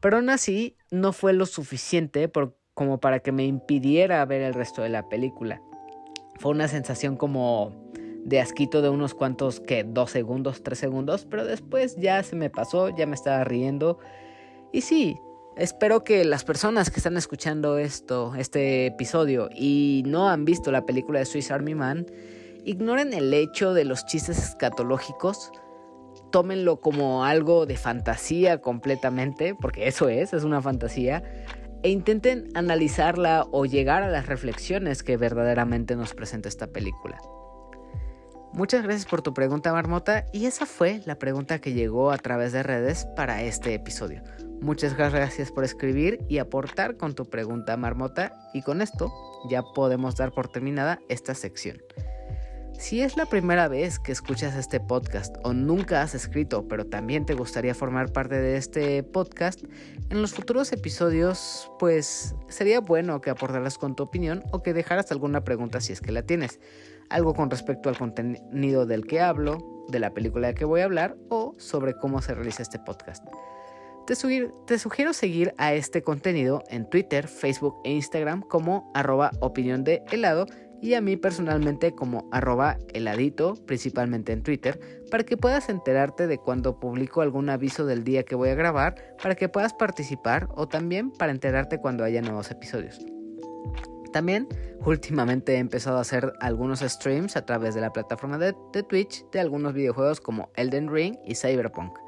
Pero 0.00 0.16
aún 0.16 0.28
así, 0.28 0.76
no 0.90 1.12
fue 1.12 1.32
lo 1.32 1.46
suficiente 1.46 2.30
como 2.74 2.98
para 2.98 3.20
que 3.20 3.30
me 3.30 3.44
impidiera 3.44 4.24
ver 4.24 4.42
el 4.42 4.54
resto 4.54 4.82
de 4.82 4.88
la 4.88 5.08
película. 5.08 5.62
Fue 6.40 6.50
una 6.50 6.66
sensación 6.66 7.16
como 7.16 7.72
de 8.24 8.40
asquito 8.40 8.82
de 8.82 8.88
unos 8.88 9.14
cuantos, 9.14 9.60
que 9.60 9.84
dos 9.84 10.10
segundos, 10.10 10.62
tres 10.62 10.78
segundos, 10.78 11.26
pero 11.28 11.44
después 11.44 11.96
ya 11.96 12.22
se 12.22 12.36
me 12.36 12.50
pasó, 12.50 12.88
ya 12.88 13.06
me 13.06 13.14
estaba 13.14 13.44
riendo. 13.44 13.98
Y 14.72 14.82
sí, 14.82 15.16
espero 15.56 16.04
que 16.04 16.24
las 16.24 16.44
personas 16.44 16.90
que 16.90 16.98
están 16.98 17.16
escuchando 17.16 17.78
esto, 17.78 18.34
este 18.36 18.86
episodio, 18.86 19.48
y 19.54 20.02
no 20.06 20.28
han 20.28 20.44
visto 20.44 20.70
la 20.70 20.86
película 20.86 21.18
de 21.18 21.26
Swiss 21.26 21.50
Army 21.50 21.74
Man, 21.74 22.06
ignoren 22.64 23.12
el 23.12 23.34
hecho 23.34 23.74
de 23.74 23.84
los 23.84 24.06
chistes 24.06 24.38
escatológicos 24.38 25.50
tómenlo 26.32 26.80
como 26.80 27.24
algo 27.24 27.66
de 27.66 27.76
fantasía 27.76 28.60
completamente, 28.60 29.54
porque 29.54 29.86
eso 29.86 30.08
es, 30.08 30.32
es 30.32 30.42
una 30.42 30.60
fantasía, 30.60 31.22
e 31.84 31.90
intenten 31.90 32.48
analizarla 32.54 33.46
o 33.52 33.66
llegar 33.66 34.02
a 34.02 34.08
las 34.08 34.26
reflexiones 34.26 35.04
que 35.04 35.16
verdaderamente 35.16 35.94
nos 35.94 36.14
presenta 36.14 36.48
esta 36.48 36.68
película. 36.68 37.20
Muchas 38.54 38.82
gracias 38.82 39.06
por 39.06 39.22
tu 39.22 39.32
pregunta, 39.32 39.72
Marmota, 39.72 40.26
y 40.30 40.44
esa 40.44 40.66
fue 40.66 41.00
la 41.06 41.18
pregunta 41.18 41.58
que 41.58 41.72
llegó 41.72 42.10
a 42.10 42.18
través 42.18 42.52
de 42.52 42.62
redes 42.62 43.06
para 43.16 43.42
este 43.42 43.72
episodio. 43.72 44.22
Muchas 44.60 44.94
gracias 44.94 45.50
por 45.50 45.64
escribir 45.64 46.18
y 46.28 46.36
aportar 46.36 46.98
con 46.98 47.14
tu 47.14 47.24
pregunta, 47.24 47.78
Marmota, 47.78 48.34
y 48.52 48.60
con 48.60 48.82
esto 48.82 49.10
ya 49.48 49.62
podemos 49.62 50.16
dar 50.16 50.32
por 50.32 50.48
terminada 50.48 51.00
esta 51.08 51.34
sección. 51.34 51.78
Si 52.78 53.00
es 53.00 53.16
la 53.16 53.26
primera 53.26 53.68
vez 53.68 53.98
que 53.98 54.12
escuchas 54.12 54.54
este 54.54 54.80
podcast 54.80 55.36
o 55.44 55.52
nunca 55.54 56.02
has 56.02 56.14
escrito, 56.14 56.66
pero 56.68 56.84
también 56.84 57.24
te 57.24 57.34
gustaría 57.34 57.74
formar 57.74 58.12
parte 58.12 58.34
de 58.34 58.56
este 58.56 59.02
podcast, 59.02 59.62
en 60.10 60.20
los 60.20 60.34
futuros 60.34 60.72
episodios, 60.72 61.70
pues 61.78 62.34
sería 62.48 62.80
bueno 62.80 63.20
que 63.20 63.30
aportaras 63.30 63.78
con 63.78 63.94
tu 63.94 64.02
opinión 64.02 64.42
o 64.50 64.62
que 64.62 64.74
dejaras 64.74 65.10
alguna 65.10 65.42
pregunta 65.42 65.80
si 65.80 65.92
es 65.92 66.00
que 66.00 66.12
la 66.12 66.22
tienes. 66.22 66.60
Algo 67.10 67.34
con 67.34 67.50
respecto 67.50 67.88
al 67.88 67.98
contenido 67.98 68.86
del 68.86 69.06
que 69.06 69.20
hablo, 69.20 69.58
de 69.88 70.00
la 70.00 70.14
película 70.14 70.48
de 70.48 70.54
que 70.54 70.64
voy 70.64 70.80
a 70.80 70.84
hablar 70.84 71.16
o 71.28 71.54
sobre 71.58 71.94
cómo 71.94 72.22
se 72.22 72.34
realiza 72.34 72.62
este 72.62 72.78
podcast. 72.78 73.24
Te, 74.06 74.78
sugiero 74.78 75.12
seguir 75.12 75.54
a 75.58 75.74
este 75.74 76.02
contenido 76.02 76.64
en 76.68 76.90
Twitter, 76.90 77.28
Facebook 77.28 77.76
e 77.84 77.92
Instagram 77.92 78.42
como 78.42 78.90
arroba 78.94 79.30
opinión 79.40 79.84
de 79.84 80.02
helado 80.10 80.46
y 80.80 80.94
a 80.94 81.00
mí 81.00 81.16
personalmente 81.16 81.94
como 81.94 82.28
arroba 82.32 82.78
heladito, 82.92 83.54
principalmente 83.66 84.32
en 84.32 84.42
Twitter, 84.42 84.80
para 85.10 85.22
que 85.22 85.36
puedas 85.36 85.68
enterarte 85.68 86.26
de 86.26 86.38
cuando 86.38 86.80
publico 86.80 87.22
algún 87.22 87.48
aviso 87.48 87.86
del 87.86 88.02
día 88.02 88.24
que 88.24 88.34
voy 88.34 88.48
a 88.48 88.56
grabar, 88.56 88.96
para 89.22 89.36
que 89.36 89.48
puedas 89.48 89.72
participar 89.74 90.48
o 90.56 90.66
también 90.66 91.12
para 91.12 91.30
enterarte 91.30 91.78
cuando 91.78 92.02
haya 92.02 92.20
nuevos 92.20 92.50
episodios. 92.50 92.98
También 94.12 94.46
últimamente 94.84 95.54
he 95.54 95.58
empezado 95.58 95.98
a 95.98 96.02
hacer 96.02 96.32
algunos 96.40 96.80
streams 96.80 97.36
a 97.36 97.46
través 97.46 97.74
de 97.74 97.80
la 97.80 97.92
plataforma 97.92 98.38
de, 98.38 98.52
Twitch 98.88 99.24
de 99.30 99.40
algunos 99.40 99.72
videojuegos 99.72 100.20
como 100.20 100.50
Elden 100.54 100.92
Ring 100.92 101.16
y 101.24 101.34
Cyberpunk. 101.34 101.98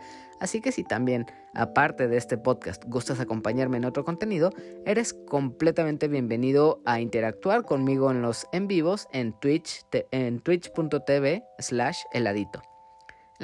Así 0.41 0.61
que 0.61 0.73
si 0.73 0.85
también, 0.85 1.27
aparte 1.55 2.09
de 2.09 2.17
este 2.17 2.37
podcast, 2.37 2.85
gustas 2.87 3.21
acompañarme 3.21 3.79
en 3.79 3.85
otro 3.87 4.05
contenido, 4.05 4.51
eres 4.85 5.15
completamente 5.15 6.09
bienvenido 6.09 6.83
a 6.85 7.01
interactuar 7.01 7.63
conmigo 7.63 8.11
en 8.11 8.21
los 8.21 8.47
en 8.53 8.67
vivos 8.67 9.09
en 9.13 9.33
Twitch 9.41 9.87
en 10.11 10.41
twitch.tv 10.41 11.45
slash 11.59 11.99
heladito. 12.13 12.74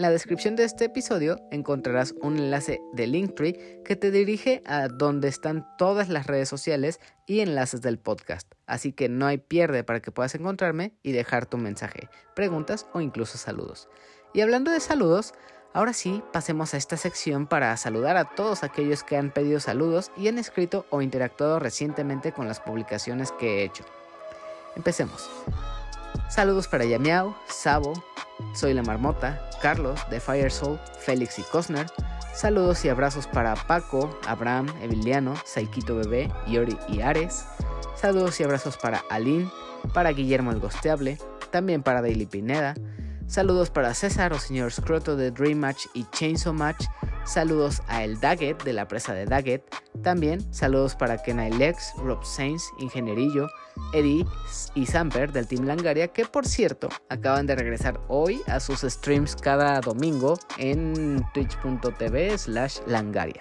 En 0.00 0.02
la 0.02 0.10
descripción 0.10 0.56
de 0.56 0.64
este 0.64 0.86
episodio 0.86 1.38
encontrarás 1.50 2.14
un 2.22 2.38
enlace 2.38 2.80
de 2.94 3.06
Linktree 3.06 3.82
que 3.84 3.96
te 3.96 4.10
dirige 4.10 4.62
a 4.64 4.88
donde 4.88 5.28
están 5.28 5.66
todas 5.76 6.08
las 6.08 6.26
redes 6.26 6.48
sociales 6.48 7.00
y 7.26 7.40
enlaces 7.40 7.82
del 7.82 7.98
podcast. 7.98 8.50
Así 8.66 8.92
que 8.94 9.10
no 9.10 9.26
hay 9.26 9.36
pierde 9.36 9.84
para 9.84 10.00
que 10.00 10.10
puedas 10.10 10.34
encontrarme 10.34 10.94
y 11.02 11.12
dejar 11.12 11.44
tu 11.44 11.58
mensaje, 11.58 12.08
preguntas 12.34 12.86
o 12.94 13.02
incluso 13.02 13.36
saludos. 13.36 13.90
Y 14.32 14.40
hablando 14.40 14.70
de 14.70 14.80
saludos, 14.80 15.34
Ahora 15.74 15.92
sí, 15.92 16.22
pasemos 16.32 16.72
a 16.72 16.78
esta 16.78 16.96
sección 16.96 17.46
para 17.46 17.76
saludar 17.76 18.16
a 18.16 18.24
todos 18.24 18.64
aquellos 18.64 19.04
que 19.04 19.18
han 19.18 19.30
pedido 19.30 19.60
saludos 19.60 20.10
y 20.16 20.28
han 20.28 20.38
escrito 20.38 20.86
o 20.88 21.02
interactuado 21.02 21.58
recientemente 21.58 22.32
con 22.32 22.48
las 22.48 22.58
publicaciones 22.58 23.32
que 23.32 23.58
he 23.58 23.64
hecho. 23.64 23.84
Empecemos. 24.74 25.30
Saludos 26.28 26.68
para 26.68 26.84
Yamiao, 26.84 27.36
Sabo, 27.48 27.92
Soy 28.54 28.74
la 28.74 28.82
Marmota, 28.82 29.48
Carlos 29.60 30.00
de 30.10 30.20
Firesoul, 30.20 30.78
Félix 30.98 31.38
y 31.38 31.42
Cosner. 31.42 31.86
Saludos 32.34 32.84
y 32.84 32.88
abrazos 32.88 33.26
para 33.26 33.54
Paco, 33.54 34.18
Abraham, 34.26 34.66
Emiliano, 34.80 35.34
Saikito 35.44 35.96
Bebé, 35.96 36.32
Yori 36.46 36.78
y 36.88 37.00
Ares. 37.00 37.44
Saludos 37.96 38.40
y 38.40 38.44
abrazos 38.44 38.76
para 38.76 39.02
Aline, 39.10 39.50
para 39.92 40.10
Guillermo 40.10 40.52
el 40.52 40.60
Gosteable, 40.60 41.18
también 41.50 41.82
para 41.82 42.00
Daily 42.00 42.26
Pineda, 42.26 42.74
Saludos 43.30 43.70
para 43.70 43.94
César 43.94 44.32
o 44.32 44.40
señor 44.40 44.72
Scroto 44.72 45.14
de 45.14 45.30
Dream 45.30 45.56
Match 45.56 45.86
y 45.94 46.04
Chainsaw 46.10 46.52
Match. 46.52 46.86
Saludos 47.24 47.80
a 47.86 48.02
El 48.02 48.18
Daggett 48.18 48.64
de 48.64 48.72
la 48.72 48.88
presa 48.88 49.14
de 49.14 49.24
Daggett. 49.24 49.62
También 50.02 50.40
saludos 50.52 50.94
para 50.94 51.18
Kenai 51.18 51.50
Lex, 51.52 51.94
Rob 51.98 52.24
Sainz, 52.24 52.62
Ingenierillo, 52.78 53.48
Eddie 53.92 54.24
y 54.74 54.86
Samper 54.86 55.30
del 55.32 55.46
Team 55.46 55.66
Langaria, 55.66 56.08
que 56.08 56.24
por 56.24 56.46
cierto 56.46 56.88
acaban 57.08 57.46
de 57.46 57.54
regresar 57.54 58.00
hoy 58.08 58.40
a 58.46 58.60
sus 58.60 58.80
streams 58.80 59.36
cada 59.36 59.80
domingo 59.80 60.38
en 60.58 61.22
twitch.tv 61.34 62.38
slash 62.38 62.78
langaria. 62.86 63.40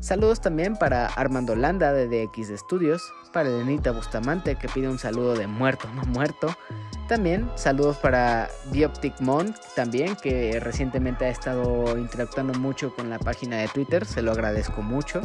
Saludos 0.00 0.40
también 0.40 0.76
para 0.76 1.06
Armando 1.06 1.54
Landa 1.54 1.92
de 1.92 2.06
DX 2.08 2.58
Studios, 2.58 3.12
para 3.34 3.50
Elenita 3.50 3.90
Bustamante 3.90 4.56
que 4.56 4.68
pide 4.68 4.88
un 4.88 4.98
saludo 4.98 5.34
de 5.34 5.46
muerto, 5.46 5.86
no 5.94 6.02
muerto. 6.04 6.48
También 7.10 7.50
saludos 7.56 7.96
para 7.96 8.48
Bioptic 8.66 9.20
Mon, 9.20 9.52
también 9.74 10.14
que 10.14 10.60
recientemente 10.60 11.24
ha 11.24 11.28
estado 11.28 11.98
interactuando 11.98 12.56
mucho 12.56 12.94
con 12.94 13.10
la 13.10 13.18
página 13.18 13.56
de 13.56 13.66
Twitter, 13.66 14.06
se 14.06 14.22
lo 14.22 14.30
agradezco 14.30 14.80
mucho. 14.80 15.20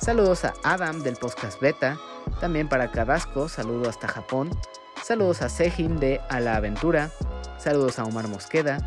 Saludos 0.00 0.44
a 0.44 0.52
Adam 0.64 1.04
del 1.04 1.14
podcast 1.14 1.60
Beta, 1.60 1.96
también 2.40 2.68
para 2.68 2.90
Cadasco, 2.90 3.48
saludos 3.48 3.86
hasta 3.86 4.08
Japón. 4.08 4.50
Saludos 5.04 5.42
a 5.42 5.48
Sejin 5.48 6.00
de 6.00 6.20
A 6.28 6.40
la 6.40 6.56
Aventura, 6.56 7.12
saludos 7.56 8.00
a 8.00 8.04
Omar 8.04 8.26
Mosqueda, 8.26 8.78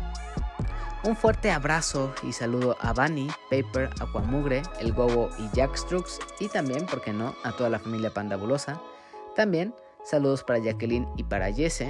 un 1.04 1.16
fuerte 1.16 1.50
abrazo 1.50 2.12
y 2.22 2.34
saludo 2.34 2.76
a 2.82 2.92
Bunny, 2.92 3.28
Paper, 3.48 3.88
Aquamugre, 3.98 4.60
El 4.78 4.92
Gobo 4.92 5.30
y 5.38 5.48
Jackstrux 5.56 6.18
y 6.38 6.48
también, 6.48 6.84
por 6.84 7.00
qué 7.00 7.14
no, 7.14 7.34
a 7.44 7.52
toda 7.52 7.70
la 7.70 7.78
familia 7.78 8.12
pandabulosa. 8.12 8.78
También 9.34 9.74
saludos 10.06 10.44
para 10.44 10.60
Jacqueline 10.60 11.08
y 11.16 11.24
para 11.24 11.52
Jesse, 11.52 11.86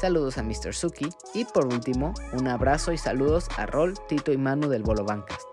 saludos 0.00 0.38
a 0.38 0.42
Mr. 0.42 0.74
Suki 0.74 1.08
y 1.34 1.44
por 1.44 1.66
último, 1.66 2.12
un 2.32 2.48
abrazo 2.48 2.92
y 2.92 2.98
saludos 2.98 3.48
a 3.56 3.66
Rol, 3.66 3.94
Tito 4.08 4.32
y 4.32 4.36
Manu 4.36 4.68
del 4.68 4.82
Bolo 4.82 5.04
Bancast. 5.04 5.46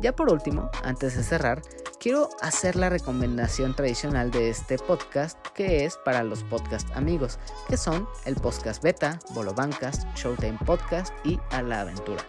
Ya 0.00 0.14
por 0.14 0.32
último, 0.32 0.70
antes 0.82 1.16
de 1.16 1.22
cerrar, 1.22 1.62
quiero 1.98 2.28
hacer 2.40 2.76
la 2.76 2.90
recomendación 2.90 3.74
tradicional 3.74 4.30
de 4.30 4.50
este 4.50 4.78
podcast 4.78 5.38
que 5.54 5.84
es 5.84 5.96
para 5.96 6.22
los 6.22 6.44
podcast 6.44 6.90
amigos, 6.94 7.38
que 7.68 7.76
son 7.76 8.06
el 8.26 8.36
podcast 8.36 8.82
beta, 8.82 9.18
Bolo 9.30 9.54
Bancast, 9.54 10.04
Showtime 10.14 10.58
Podcast 10.64 11.12
y 11.24 11.40
A 11.50 11.62
la 11.62 11.80
Aventura. 11.80 12.22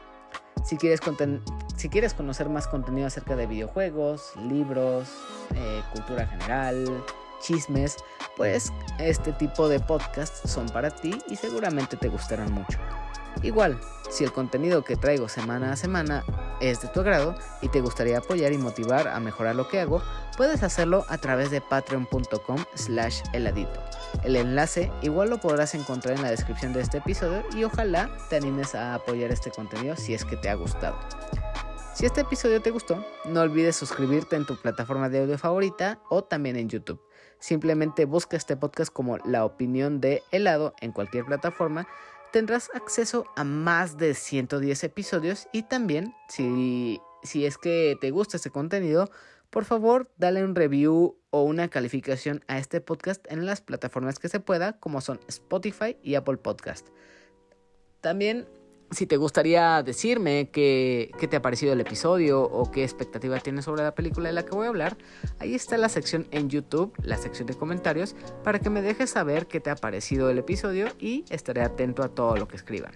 Si 0.63 0.77
quieres, 0.77 0.99
si 1.75 1.89
quieres 1.89 2.13
conocer 2.13 2.49
más 2.49 2.67
contenido 2.67 3.05
acerca 3.05 3.35
de 3.35 3.45
videojuegos, 3.45 4.33
libros, 4.37 5.09
eh, 5.53 5.83
cultura 5.93 6.25
general, 6.25 7.03
chismes, 7.39 7.97
pues 8.35 8.71
este 8.99 9.31
tipo 9.33 9.67
de 9.69 9.79
podcasts 9.79 10.49
son 10.49 10.67
para 10.67 10.89
ti 10.89 11.17
y 11.29 11.35
seguramente 11.35 11.97
te 11.97 12.09
gustarán 12.09 12.51
mucho. 12.51 12.79
Igual, 13.43 13.79
si 14.09 14.23
el 14.23 14.31
contenido 14.31 14.83
que 14.83 14.95
traigo 14.95 15.27
semana 15.27 15.73
a 15.73 15.75
semana 15.75 16.23
es 16.61 16.81
de 16.81 16.87
tu 16.87 17.01
agrado 17.01 17.35
y 17.61 17.69
te 17.69 17.81
gustaría 17.81 18.19
apoyar 18.19 18.53
y 18.53 18.57
motivar 18.57 19.07
a 19.07 19.19
mejorar 19.19 19.55
lo 19.55 19.67
que 19.67 19.79
hago, 19.81 20.01
puedes 20.37 20.63
hacerlo 20.63 21.05
a 21.09 21.17
través 21.17 21.51
de 21.51 21.61
patreon.com 21.61 22.63
slash 22.75 23.21
heladito. 23.33 23.83
El 24.23 24.35
enlace 24.35 24.91
igual 25.01 25.29
lo 25.29 25.39
podrás 25.39 25.75
encontrar 25.75 26.15
en 26.15 26.21
la 26.21 26.31
descripción 26.31 26.73
de 26.73 26.81
este 26.81 26.99
episodio 26.99 27.43
y 27.55 27.63
ojalá 27.63 28.09
te 28.29 28.37
animes 28.37 28.73
a 28.73 28.95
apoyar 28.95 29.31
este 29.31 29.51
contenido 29.51 29.95
si 29.95 30.13
es 30.13 30.23
que 30.23 30.37
te 30.37 30.49
ha 30.49 30.55
gustado. 30.55 30.97
Si 31.93 32.05
este 32.05 32.21
episodio 32.21 32.61
te 32.61 32.71
gustó, 32.71 33.05
no 33.25 33.41
olvides 33.41 33.75
suscribirte 33.75 34.35
en 34.35 34.45
tu 34.45 34.57
plataforma 34.57 35.07
de 35.09 35.21
audio 35.21 35.37
favorita 35.37 35.99
o 36.09 36.23
también 36.23 36.57
en 36.57 36.67
YouTube. 36.67 37.04
Simplemente 37.39 38.05
busca 38.05 38.37
este 38.37 38.57
podcast 38.57 38.91
como 38.91 39.17
La 39.19 39.45
opinión 39.45 40.01
de 40.01 40.23
helado 40.31 40.73
en 40.81 40.91
cualquier 40.91 41.25
plataforma 41.25 41.87
tendrás 42.35 42.69
acceso 42.73 43.27
a 43.37 43.45
más 43.45 43.95
de 43.95 44.13
110 44.13 44.83
episodios 44.83 45.47
y 45.53 45.63
también 45.63 46.13
si, 46.27 46.99
si 47.23 47.45
es 47.45 47.57
que 47.57 47.95
te 48.01 48.11
gusta 48.11 48.35
este 48.35 48.49
contenido, 48.49 49.09
por 49.49 49.63
favor 49.63 50.11
dale 50.17 50.43
un 50.43 50.53
review 50.53 51.17
o 51.29 51.43
una 51.43 51.69
calificación 51.69 52.43
a 52.49 52.57
este 52.57 52.81
podcast 52.81 53.25
en 53.31 53.45
las 53.45 53.61
plataformas 53.61 54.19
que 54.19 54.27
se 54.27 54.41
pueda 54.41 54.77
como 54.81 54.99
son 54.99 55.21
Spotify 55.29 55.95
y 56.03 56.15
Apple 56.15 56.35
Podcast. 56.35 56.89
También 58.01 58.49
si 58.91 59.05
te 59.05 59.17
gustaría 59.17 59.81
decirme 59.83 60.49
qué, 60.51 61.11
te 61.29 61.35
ha 61.35 61.41
parecido 61.41 61.73
el 61.73 61.81
episodio 61.81 62.43
o 62.43 62.71
qué 62.71 62.83
expectativa 62.83 63.39
tienes 63.39 63.65
sobre 63.65 63.83
la 63.83 63.95
película 63.95 64.29
de 64.29 64.33
la 64.33 64.45
que 64.45 64.51
voy 64.51 64.65
a 64.65 64.69
hablar, 64.69 64.97
ahí 65.39 65.55
está 65.55 65.77
la 65.77 65.89
sección 65.89 66.27
en 66.31 66.49
YouTube, 66.49 66.93
la 67.01 67.17
sección 67.17 67.47
de 67.47 67.55
comentarios, 67.55 68.15
para 68.43 68.59
que 68.59 68.69
me 68.69 68.81
dejes 68.81 69.09
saber 69.09 69.47
qué 69.47 69.59
te 69.59 69.69
ha 69.69 69.75
parecido 69.75 70.29
el 70.29 70.37
episodio 70.37 70.87
y 70.99 71.25
estaré 71.29 71.61
atento 71.61 72.03
a 72.03 72.09
todo 72.09 72.37
lo 72.37 72.47
que 72.47 72.55
escriban. 72.55 72.93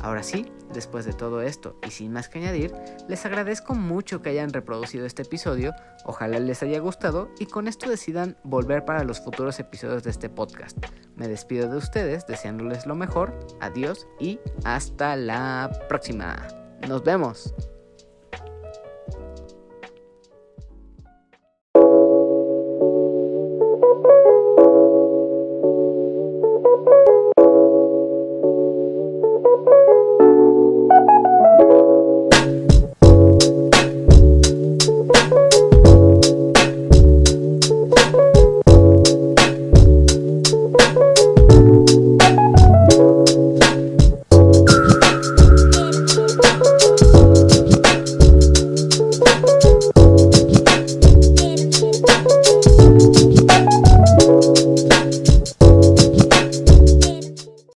Ahora 0.00 0.22
sí, 0.22 0.46
después 0.72 1.04
de 1.04 1.12
todo 1.12 1.42
esto 1.42 1.78
y 1.86 1.90
sin 1.90 2.12
más 2.12 2.28
que 2.28 2.38
añadir, 2.38 2.72
les 3.08 3.24
agradezco 3.26 3.74
mucho 3.74 4.22
que 4.22 4.30
hayan 4.30 4.52
reproducido 4.52 5.06
este 5.06 5.22
episodio, 5.22 5.74
ojalá 6.04 6.38
les 6.38 6.62
haya 6.62 6.80
gustado 6.80 7.30
y 7.38 7.46
con 7.46 7.68
esto 7.68 7.88
decidan 7.88 8.36
volver 8.42 8.84
para 8.84 9.04
los 9.04 9.20
futuros 9.20 9.60
episodios 9.60 10.02
de 10.02 10.10
este 10.10 10.28
podcast. 10.28 10.78
Me 11.16 11.28
despido 11.28 11.68
de 11.68 11.76
ustedes 11.76 12.26
deseándoles 12.26 12.86
lo 12.86 12.94
mejor, 12.94 13.38
adiós 13.60 14.06
y 14.18 14.40
hasta 14.64 15.16
la 15.16 15.70
próxima. 15.88 16.48
Nos 16.88 17.04
vemos. 17.04 17.54